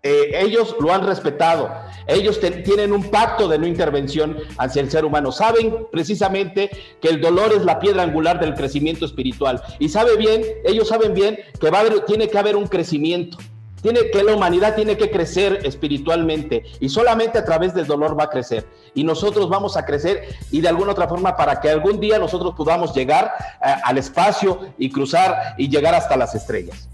[0.02, 1.70] eh, ellos lo han respetado.
[2.08, 5.32] Ellos tienen un pacto de no intervención hacia el ser humano.
[5.32, 6.70] Saben precisamente
[7.02, 9.62] que el dolor es la piedra angular del crecimiento espiritual.
[9.80, 13.38] Y sabe bien, ellos saben bien que va a haber, tiene que haber un crecimiento.
[13.84, 18.24] Tiene que la humanidad tiene que crecer espiritualmente y solamente a través del dolor va
[18.24, 18.66] a crecer.
[18.94, 22.54] Y nosotros vamos a crecer y de alguna otra forma para que algún día nosotros
[22.56, 26.88] podamos llegar eh, al espacio y cruzar y llegar hasta las estrellas.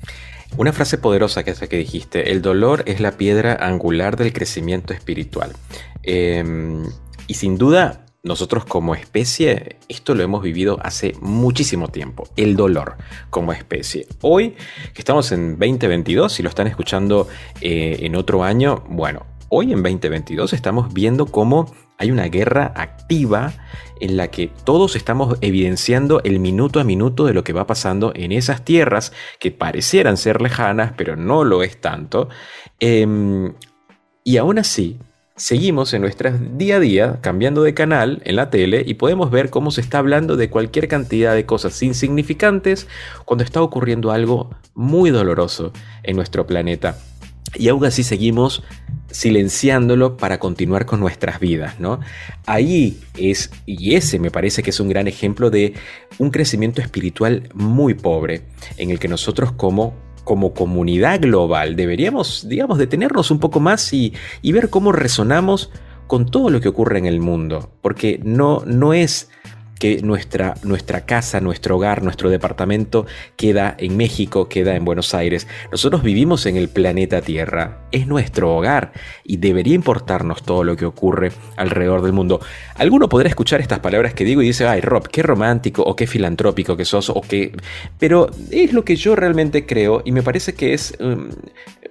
[0.58, 5.54] Una frase poderosa que que dijiste, el dolor es la piedra angular del crecimiento espiritual.
[6.04, 6.44] Eh,
[7.28, 12.98] y sin duda, nosotros como especie, esto lo hemos vivido hace muchísimo tiempo, el dolor
[13.30, 14.08] como especie.
[14.22, 14.56] Hoy,
[14.94, 17.30] que estamos en 2022, si lo están escuchando
[17.62, 23.54] eh, en otro año, bueno, hoy en 2022 estamos viendo cómo hay una guerra activa
[24.00, 28.14] en la que todos estamos evidenciando el minuto a minuto de lo que va pasando
[28.16, 32.30] en esas tierras que parecieran ser lejanas, pero no lo es tanto.
[32.80, 33.54] Em,
[34.24, 34.98] y aún así,
[35.36, 39.50] seguimos en nuestro día a día cambiando de canal en la tele y podemos ver
[39.50, 42.88] cómo se está hablando de cualquier cantidad de cosas insignificantes
[43.26, 45.74] cuando está ocurriendo algo muy doloroso
[46.04, 46.98] en nuestro planeta.
[47.56, 48.64] Y aún así seguimos
[49.12, 52.00] silenciándolo para continuar con nuestras vidas, ¿no?
[52.46, 55.74] Ahí es, y ese me parece que es un gran ejemplo de
[56.20, 58.44] un crecimiento espiritual muy pobre,
[58.78, 64.14] en el que nosotros como, como comunidad global deberíamos, digamos, detenernos un poco más y,
[64.44, 65.72] y ver cómo resonamos
[66.06, 69.30] con todo lo que ocurre en el mundo, porque no, no es
[69.80, 73.06] que nuestra, nuestra casa, nuestro hogar, nuestro departamento
[73.38, 75.48] queda en México, queda en Buenos Aires.
[75.72, 78.92] Nosotros vivimos en el planeta Tierra, es nuestro hogar
[79.24, 82.42] y debería importarnos todo lo que ocurre alrededor del mundo.
[82.76, 86.06] Alguno podrá escuchar estas palabras que digo y dice, ay Rob, qué romántico o qué
[86.06, 87.54] filantrópico que sos o qué...
[87.98, 90.94] Pero es lo que yo realmente creo y me parece que es...
[91.00, 91.30] um,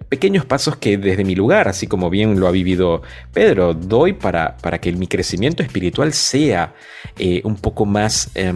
[0.09, 4.57] pequeños pasos que desde mi lugar, así como bien lo ha vivido Pedro, doy para,
[4.57, 6.75] para que mi crecimiento espiritual sea
[7.19, 8.53] eh, un poco más, eh,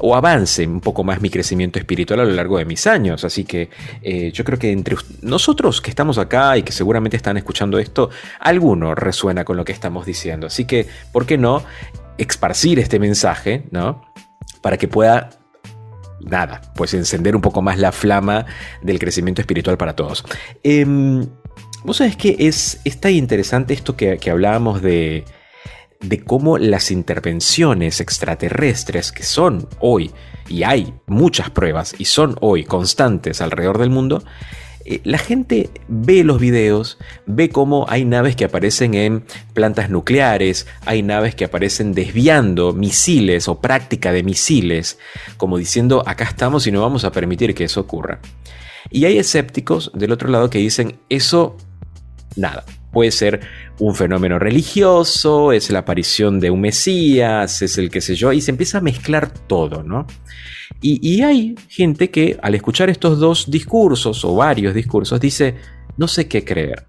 [0.00, 3.24] o avance un poco más mi crecimiento espiritual a lo largo de mis años.
[3.24, 3.70] Así que
[4.02, 8.10] eh, yo creo que entre nosotros que estamos acá y que seguramente están escuchando esto,
[8.40, 10.46] alguno resuena con lo que estamos diciendo.
[10.46, 11.62] Así que, ¿por qué no
[12.16, 14.02] esparcir este mensaje, ¿no?
[14.60, 15.30] Para que pueda
[16.20, 18.44] nada, pues encender un poco más la flama
[18.82, 20.24] del crecimiento espiritual para todos.
[20.62, 21.26] Eh,
[21.84, 25.24] Vos sabés que es, es tan interesante esto que hablábamos de,
[26.00, 30.12] de cómo las intervenciones extraterrestres que son hoy,
[30.48, 34.22] y hay muchas pruebas, y son hoy constantes alrededor del mundo,
[34.90, 36.96] eh, la gente ve los videos,
[37.26, 39.22] ve cómo hay naves que aparecen en
[39.52, 44.98] plantas nucleares, hay naves que aparecen desviando misiles o práctica de misiles,
[45.36, 48.20] como diciendo acá estamos y no vamos a permitir que eso ocurra.
[48.90, 51.58] Y hay escépticos del otro lado que dicen eso,
[52.36, 53.40] nada, puede ser
[53.78, 58.40] un fenómeno religioso, es la aparición de un Mesías, es el que sé yo, y
[58.40, 60.06] se empieza a mezclar todo, ¿no?
[60.80, 65.56] Y, y, hay gente que al escuchar estos dos discursos o varios discursos dice,
[65.96, 66.86] no sé qué creer.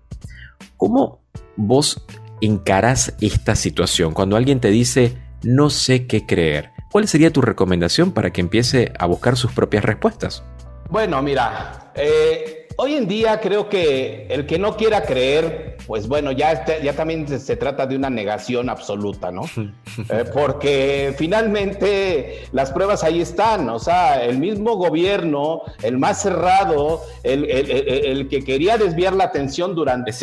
[0.78, 1.22] ¿Cómo
[1.56, 2.06] vos
[2.42, 6.72] encarás esta situación cuando alguien te dice, no sé qué creer?
[6.92, 10.44] ¿Cuál sería tu recomendación para que empiece a buscar sus propias respuestas?
[10.90, 16.32] Bueno, mira, eh, hoy en día creo que el que no quiera creer, pues bueno,
[16.32, 19.42] ya, este, ya también se, se, trata de una negación absoluta, ¿no?
[20.10, 27.02] Eh, porque finalmente las pruebas ahí están, o sea, el mismo gobierno, el más cerrado,
[27.24, 30.14] el, el, el, el que quería desviar la atención durante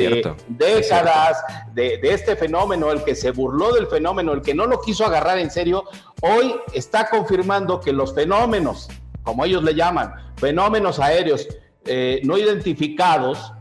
[0.48, 1.44] décadas
[1.74, 5.04] de, de este fenómeno, el que se burló del fenómeno, el que no lo quiso
[5.04, 5.84] agarrar en serio,
[6.22, 8.88] hoy está confirmando que los fenómenos,
[9.24, 11.46] como ellos le llaman, fenómenos aéreos
[11.86, 13.52] eh, no identificados,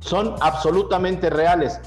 [0.00, 1.80] son absolutamente reales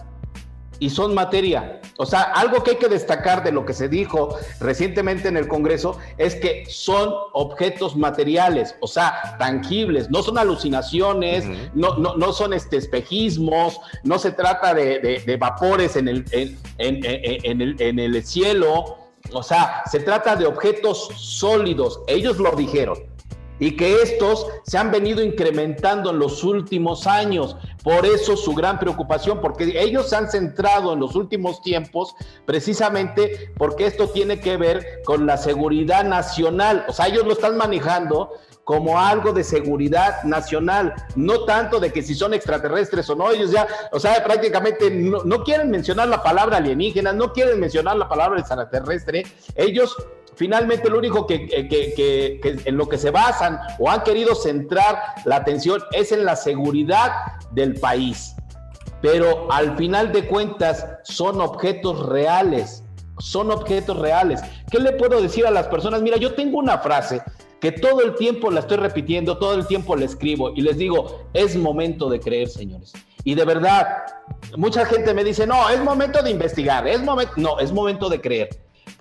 [0.79, 1.79] y son materia.
[1.97, 5.47] O sea, algo que hay que destacar de lo que se dijo recientemente en el
[5.47, 11.71] Congreso es que son objetos materiales, o sea, tangibles, no son alucinaciones, uh -huh.
[11.75, 16.25] no, no, no, son este, espejismos, no se trata de, de, de vapores en el,
[16.31, 18.97] en, en, en, el, en el cielo,
[19.31, 22.97] o sea, se trata de objetos sólidos, ellos lo dijeron.
[23.61, 27.55] Y que estos se han venido incrementando en los últimos años.
[27.83, 33.53] Por eso su gran preocupación, porque ellos se han centrado en los últimos tiempos precisamente
[33.57, 36.85] porque esto tiene que ver con la seguridad nacional.
[36.89, 38.31] O sea, ellos lo están manejando
[38.63, 43.51] como algo de seguridad nacional, no tanto de que si son extraterrestres o no, ellos
[43.51, 48.07] ya, o sea, prácticamente no, no quieren mencionar la palabra alienígena, no quieren mencionar la
[48.07, 49.95] palabra extraterrestre, ellos
[50.41, 55.35] finalmente lo único que, que, en lo que se basan o han querido centrar la
[55.35, 57.11] atención es en la seguridad
[57.51, 58.35] del país.
[59.03, 62.83] Pero al final de cuentas son objetos reales,
[63.19, 64.41] son objetos reales.
[64.71, 66.01] ¿Qué le puedo decir a las personas?
[66.01, 67.21] Mira, yo tengo una frase
[67.59, 71.29] que todo el tiempo la estoy repitiendo, todo el tiempo la escribo y les digo,
[71.35, 72.93] es momento de creer, señores.
[73.23, 73.85] Y de verdad,
[74.57, 78.19] mucha gente me dice, no, es momento de investigar, es momento, no, es momento de
[78.19, 78.49] creer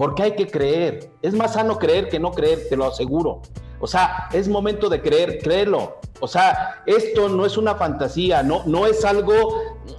[0.01, 1.11] porque hay que creer.
[1.21, 3.43] Es más sano creer que no creer, te lo aseguro.
[3.81, 6.01] O sea, es momento de creer, créelo.
[6.21, 9.35] O sea, esto no es una fantasía, no, no es algo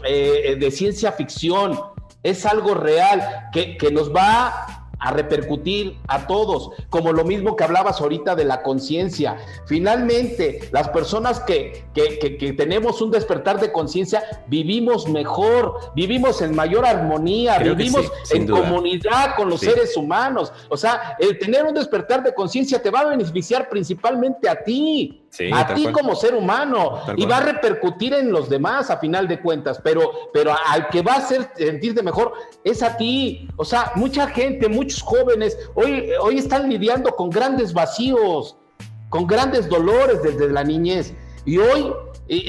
[0.03, 1.79] eh, de ciencia ficción,
[2.23, 7.63] es algo real que, que nos va a repercutir a todos, como lo mismo que
[7.63, 9.37] hablabas ahorita de la conciencia.
[9.65, 16.55] Finalmente, las personas que, que, que, tenemos un despertar de conciencia, vivimos mejor, vivimos en
[16.55, 20.53] mayor armonía, vivimos en comunidad con los seres humanos.
[20.69, 25.20] O sea, el tener un despertar de conciencia te va a beneficiar principalmente a ti.
[25.53, 29.39] A ti como ser humano y va a repercutir en los demás a final de
[29.39, 33.47] cuentas, pero, pero al que va a hacer sentirte mejor es a ti.
[33.55, 38.57] O sea, mucha gente, muchos jóvenes hoy, hoy están lidiando con grandes vacíos,
[39.09, 41.13] con grandes dolores desde la niñez.
[41.45, 41.93] Y hoy,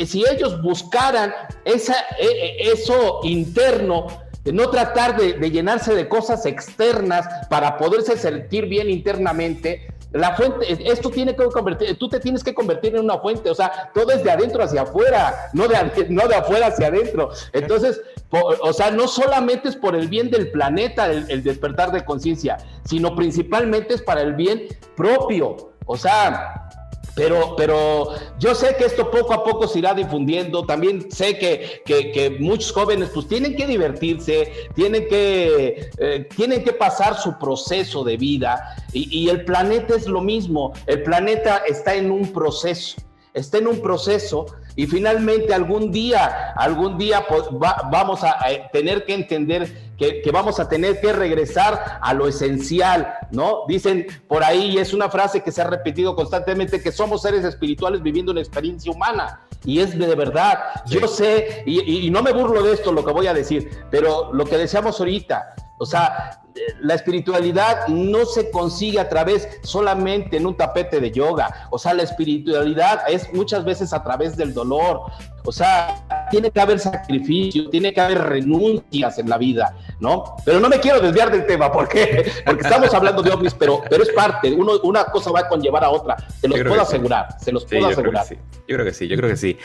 [0.07, 1.33] si ellos buscaran
[1.64, 4.07] esa, e, e, eso interno,
[4.45, 10.67] no tratar de, de, llenarse de cosas externas para poderse sentir bien internamente, la fuente,
[10.91, 14.11] esto tiene que convertir, tú te tienes que convertir en una fuente, o sea, todo
[14.11, 17.31] es de adentro hacia afuera, no de, no de afuera hacia adentro.
[17.53, 18.01] Entonces,
[18.31, 22.59] o sea, no solamente es por el bien del planeta el, el despertar de conciencia,
[22.85, 25.73] sino principalmente es para el bien propio.
[25.87, 26.69] O sea,
[27.14, 30.64] pero, pero yo sé que esto poco a poco se irá difundiendo.
[30.64, 36.72] También sé que, que, muchos jóvenes pues tienen que divertirse, tienen que, eh, tienen que
[36.72, 38.76] pasar su proceso de vida.
[38.92, 40.72] Y, el planeta es lo mismo.
[40.86, 42.96] El planeta está en un proceso
[43.34, 44.44] está en un proceso
[44.76, 48.36] y finalmente algún día, algún día pues, va, vamos a,
[48.74, 53.61] tener que entender que, que, vamos a tener que regresar a lo esencial, ¿no?
[53.68, 57.44] Dicen por ahí, y es una frase que se ha repetido constantemente, que somos seres
[57.44, 59.40] espirituales viviendo una experiencia humana.
[59.64, 60.98] Y es de verdad, sí.
[60.98, 64.32] yo sé, y, y no me burlo de esto lo que voy a decir, pero
[64.32, 66.42] lo que deseamos ahorita, o sea,
[66.80, 71.68] la espiritualidad no se consigue a través solamente en un tapete de yoga.
[71.70, 75.03] O sea, la espiritualidad es muchas veces a través del dolor.
[75.44, 80.37] O sea, tiene que haber sacrificio, tiene que haber renuncias en la vida, ¿no?
[80.47, 82.33] Pero no me quiero desviar del tema, ¿por qué?
[82.47, 85.85] Porque estamos hablando de ovnis, pero, pero es parte, Uno, una cosa va a conllevar
[85.85, 86.16] a otra.
[86.41, 87.45] Se los puedo asegurar, sí.
[87.45, 88.26] se los puedo sí, asegurar.
[88.26, 88.37] Sí.
[88.66, 89.59] Yo creo que sí, yo creo que sí.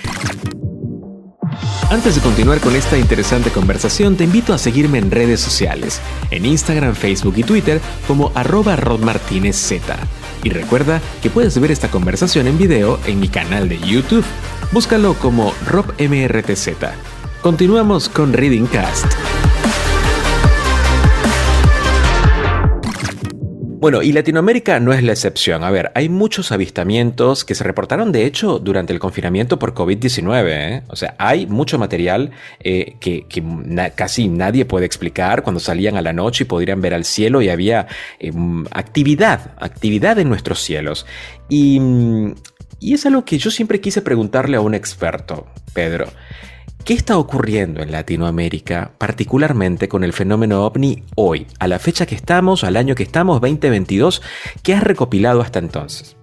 [1.90, 6.02] Antes de continuar con esta interesante conversación, te invito a seguirme en redes sociales,
[6.32, 9.74] en Instagram, Facebook y Twitter como arroba rodmartinezz.
[10.44, 14.26] Y recuerda que puedes ver esta conversación en video en mi canal de YouTube.
[14.72, 16.70] Búscalo como RobMRTZ.
[17.42, 19.06] Continuamos con Reading Cast.
[23.80, 25.64] Bueno, y Latinoamérica no es la excepción.
[25.64, 30.46] A ver, hay muchos avistamientos que se reportaron, de hecho, durante el confinamiento por COVID-19.
[30.48, 30.84] ¿eh?
[30.88, 33.26] O sea, hay mucho material eh, que,
[33.96, 37.50] casi nadie puede explicar cuando salían a la noche y podrían ver al cielo y
[37.50, 37.88] había
[38.20, 38.34] eh,
[38.72, 41.06] actividad, actividad en nuestros cielos.
[41.48, 41.80] Y,
[42.80, 46.08] y es algo que yo siempre quise preguntarle a un experto, Pedro.
[46.84, 52.16] ¿Qué está ocurriendo en Latinoamérica, particularmente con el fenómeno ovni hoy, a la fecha que
[52.16, 54.22] estamos, al año que estamos, 2022?
[54.64, 56.16] ¿Qué has recopilado hasta entonces?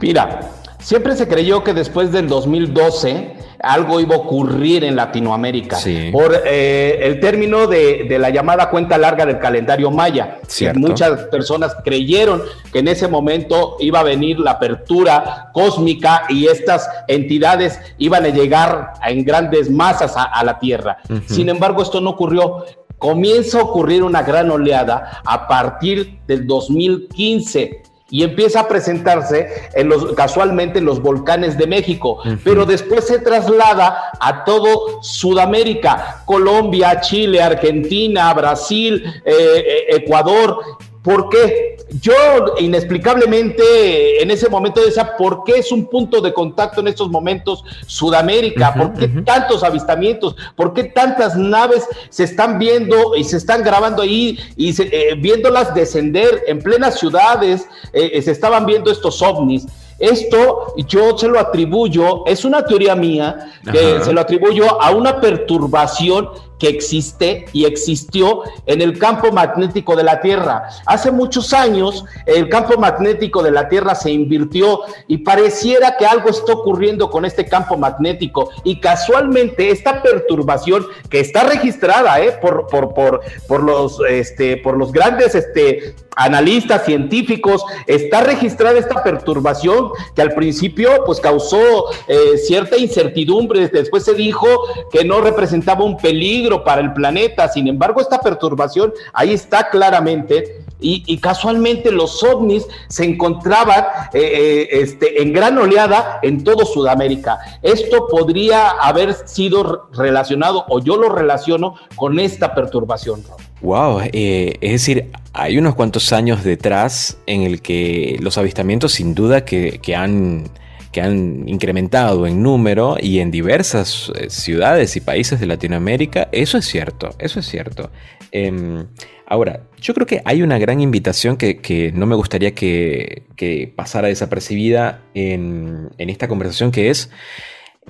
[0.00, 0.40] Mira,
[0.78, 6.10] siempre se creyó que después del 2012 algo iba a ocurrir en Latinoamérica sí.
[6.12, 10.38] por eh, el término de, de, la llamada cuenta larga del calendario maya.
[10.74, 12.42] Muchas personas creyeron
[12.72, 18.28] que en ese momento iba a venir la apertura cósmica y estas entidades iban a
[18.28, 20.98] llegar en grandes masas a, a la Tierra.
[21.08, 21.28] Uh -huh.
[21.28, 22.64] Sin embargo, esto no ocurrió.
[22.98, 29.88] Comienza a ocurrir una gran oleada a partir del 2015 y empieza a presentarse en
[29.88, 32.40] los, casualmente en los volcanes de México, uh -huh.
[32.44, 40.60] pero después se traslada a todo Sudamérica, Colombia, Chile, Argentina, Brasil, eh, Ecuador.
[41.02, 41.75] ¿Por qué?
[41.88, 42.14] Yo
[42.58, 47.64] inexplicablemente en ese momento decía, ¿por qué es un punto de contacto en estos momentos
[47.86, 48.74] Sudamérica?
[48.74, 50.34] ¿Por qué tantos avistamientos?
[50.56, 55.74] ¿Por qué tantas naves se están viendo y se están grabando ahí y eh, viéndolas
[55.74, 57.66] descender en plenas ciudades?
[57.92, 59.66] Eh, eh, se estaban viendo estos ovnis.
[59.98, 65.20] Esto yo se lo atribuyo, es una teoría mía, que se lo atribuyo a una
[65.20, 66.28] perturbación
[66.58, 70.68] que existe y existió en el campo magnético de la Tierra.
[70.86, 76.30] Hace muchos años el campo magnético de la Tierra se invirtió y pareciera que algo
[76.30, 82.38] está ocurriendo con este campo magnético y casualmente esta perturbación que está registrada ¿eh?
[82.40, 89.02] por, por, por, por, los, este, por los grandes este, analistas científicos, está registrada esta
[89.04, 94.48] perturbación que al principio pues causó eh, cierta incertidumbre, después se dijo
[94.90, 97.48] que no representaba un peligro, para el planeta.
[97.48, 100.64] Sin embargo, esta perturbación ahí está claramente.
[100.78, 107.38] Y, casualmente los ovnis se encontraban eh, eh, este, en gran oleada en todo Sudamérica.
[107.62, 113.22] Esto podría haber sido relacionado, o yo lo relaciono, con esta perturbación.
[113.62, 119.14] Wow, eh, es decir, hay unos cuantos años detrás en el que los avistamientos sin
[119.14, 120.50] duda que han
[120.96, 126.64] que han incrementado en número y en diversas ciudades y países de Latinoamérica, eso es
[126.64, 127.90] cierto, eso es cierto.
[128.32, 128.86] Em,
[129.26, 135.02] ahora, yo creo que hay una gran invitación que, no me gustaría que, pasara desapercibida
[135.14, 137.10] en, en esta conversación, que es,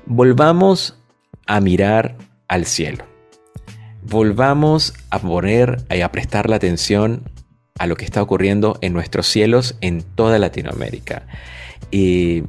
[0.06, 0.98] volvamos
[1.46, 2.16] a mirar
[2.48, 3.04] al cielo.
[4.02, 7.30] Volvamos a poner y a prestar la atención
[7.78, 11.26] a lo que está ocurriendo en nuestros cielos en toda Latinoamérica.
[11.90, 12.44] Y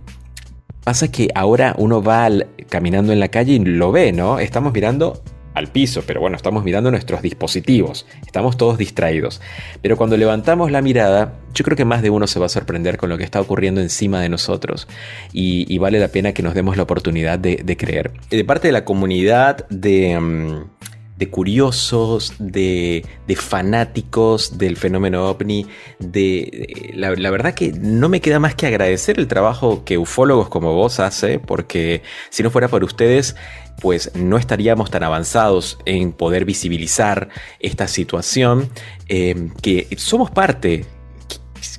[0.88, 2.30] Pasa que ahora uno va
[2.70, 4.40] caminando en la calle y lo ve, ¿no?
[4.40, 5.22] Estamos mirando
[5.58, 9.42] al piso, pero bueno, estamos mirando nuestros dispositivos, estamos todos distraídos.
[9.82, 12.98] Pero cuando levantamos la mirada, yo creo que más de uno se va a sorprender
[12.98, 14.88] con lo que está ocurriendo encima de nosotros
[15.34, 18.12] y, vale la pena que nos demos la oportunidad de, creer.
[18.30, 20.20] De parte de la comunidad de...
[20.20, 20.78] Mm,
[21.26, 23.04] curiosos, de,
[23.36, 25.66] fanáticos del fenómeno ovni,
[25.98, 30.76] de, la, verdad que no me queda más que agradecer el trabajo que ufólogos como
[30.76, 33.36] vos hace, porque si no fuera por ustedes,
[33.82, 38.70] pues no estaríamos tan avanzados en poder visibilizar esta situación,
[39.08, 40.86] eh, que somos parte,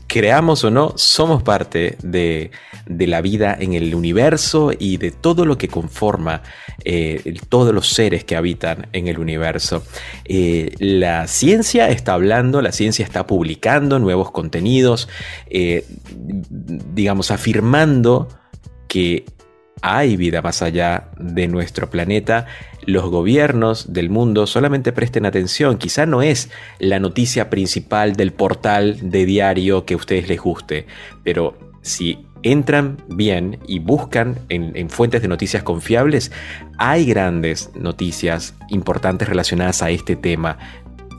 [0.08, 2.50] creamos o no, somos parte de,
[2.86, 6.42] la vida en el universo y de todo lo que conforma
[6.84, 9.84] eh, todos los seres que habitan en el universo.
[10.24, 15.08] Eh, la ciencia está hablando, la ciencia está publicando nuevos contenidos,
[15.50, 18.28] eh, digamos, afirmando
[18.88, 19.26] que
[19.82, 22.46] hay vida más allá de nuestro planeta,
[22.84, 25.78] los gobiernos del mundo solamente presten atención.
[25.78, 30.86] Quizá no es la noticia principal del portal de diario que a ustedes les guste,
[31.22, 36.32] pero si entran bien y buscan en, fuentes de noticias confiables,
[36.78, 40.58] hay grandes noticias importantes relacionadas a este tema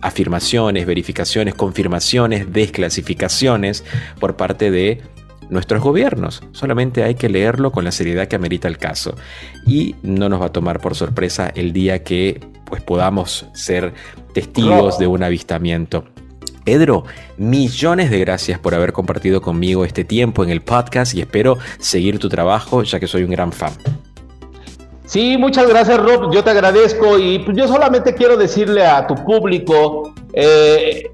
[0.02, 3.84] afirmaciones, verificaciones, confirmaciones, desclasificaciones
[4.20, 5.02] por parte de
[5.50, 6.44] nuestros gobiernos.
[6.52, 9.16] Solamente hay que leerlo con la seriedad que amerita el caso.
[9.66, 13.94] Y no nos va a tomar por sorpresa el día que pues, podamos ser
[14.34, 16.06] testigos de un avistamiento.
[16.64, 17.04] Pedro,
[17.38, 22.20] millones de gracias por haber compartido conmigo este tiempo en el podcast y espero seguir
[22.20, 23.74] tu trabajo ya que soy un gran fan.
[25.06, 30.14] Sí, muchas gracias Rob, yo te agradezco y yo solamente quiero decirle a tu público
[30.34, 31.10] eh,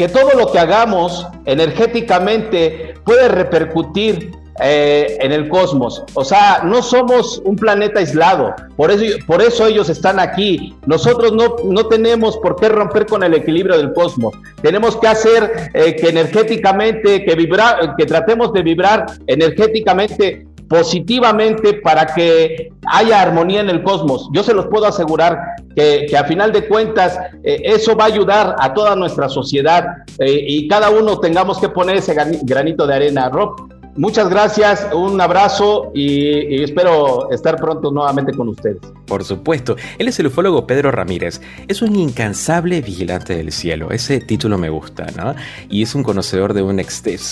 [0.00, 6.02] que todo lo que hagamos energéticamente puede repercutir eh, en el cosmos.
[6.14, 10.74] O sea, no somos un planeta aislado, por eso, por eso ellos están aquí.
[10.86, 14.32] Nosotros no, no tenemos por qué romper con el equilibrio del cosmos.
[14.62, 22.06] Tenemos que hacer eh, que energéticamente, que, vibrar, que tratemos de vibrar energéticamente positivamente para
[22.06, 24.30] que haya armonía en el cosmos.
[24.32, 25.36] Yo se los puedo asegurar
[25.74, 29.84] que, a final de cuentas eh, eso va a ayudar a toda nuestra sociedad
[30.20, 33.28] eh, y cada uno tengamos que poner ese granito de arena.
[33.28, 38.78] Rob, muchas gracias, un abrazo y, espero estar pronto nuevamente con ustedes.
[39.06, 44.20] Por supuesto, él es el ufólogo Pedro Ramírez, es un incansable vigilante del cielo, ese
[44.20, 45.34] título me gusta, ¿no?
[45.68, 46.80] Y es un conocedor de un,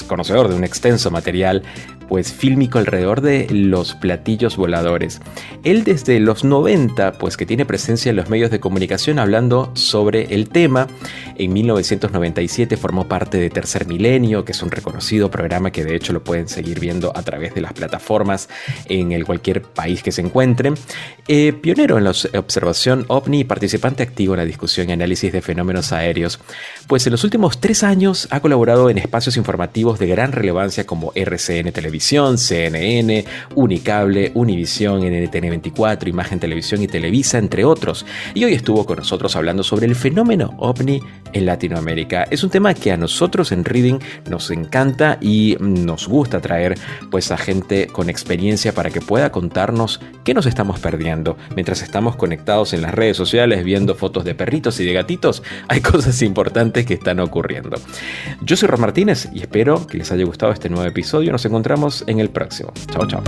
[0.09, 1.62] conocedor de un extenso material
[2.09, 5.21] pues fílmico alrededor de los platillos voladores.
[5.65, 10.35] Él desde los 90 pues que tiene presencia en los medios de comunicación hablando sobre
[10.35, 10.89] el tema.
[11.37, 16.13] En 1997 formó parte de Tercer Milenio, que es un reconocido programa que de hecho
[16.13, 18.49] lo pueden seguir viendo a través de las plataformas
[18.87, 20.75] en el cualquier país que se encuentren.
[21.27, 25.43] Eh, pionero en la observación ovni y participante activo en la discusión y análisis de
[25.43, 26.41] fenómenos aéreos,
[26.87, 31.13] pues en los últimos tres años ha colaborado en espacios informativos de gran relevancia como
[31.15, 33.24] RCN Televisión, CNN,
[33.55, 38.05] Unicable, Univisión, NTN24, Imagen Televisión y Televisa, entre otros.
[38.34, 41.01] Y hoy estuvo con nosotros hablando sobre el fenómeno ovni
[41.32, 42.24] en Latinoamérica.
[42.30, 46.78] Es un tema que a nosotros en Reading nos encanta y nos gusta traer
[47.11, 52.16] pues a gente con experiencia para que pueda contarnos qué nos estamos perdiendo mientras estamos
[52.16, 55.42] conectados en las redes sociales viendo fotos de perritos y de gatitos.
[55.68, 57.76] Hay cosas importantes que están ocurriendo.
[58.42, 61.32] Yo soy Ron Martínez y espero que les haya gustado este nuevo episodio.
[61.32, 62.72] Nos encontramos en el próximo.
[62.91, 63.22] Chao, chao.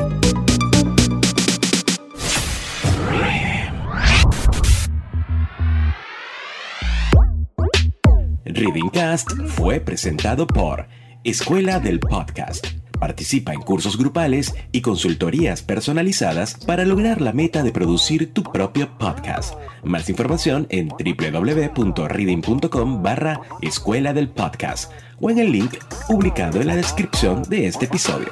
[8.45, 10.87] Readingcast fue presentado por
[11.25, 12.80] Escuela del Podcast.
[13.01, 18.97] Participa en cursos grupales y consultorías personalizadas para lograr la meta de producir tu propio
[18.99, 19.55] podcast.
[19.83, 26.77] Más información en www.reading.com barra Escuela del Podcast o en el link publicado en la
[26.77, 28.29] descripción de este episodio.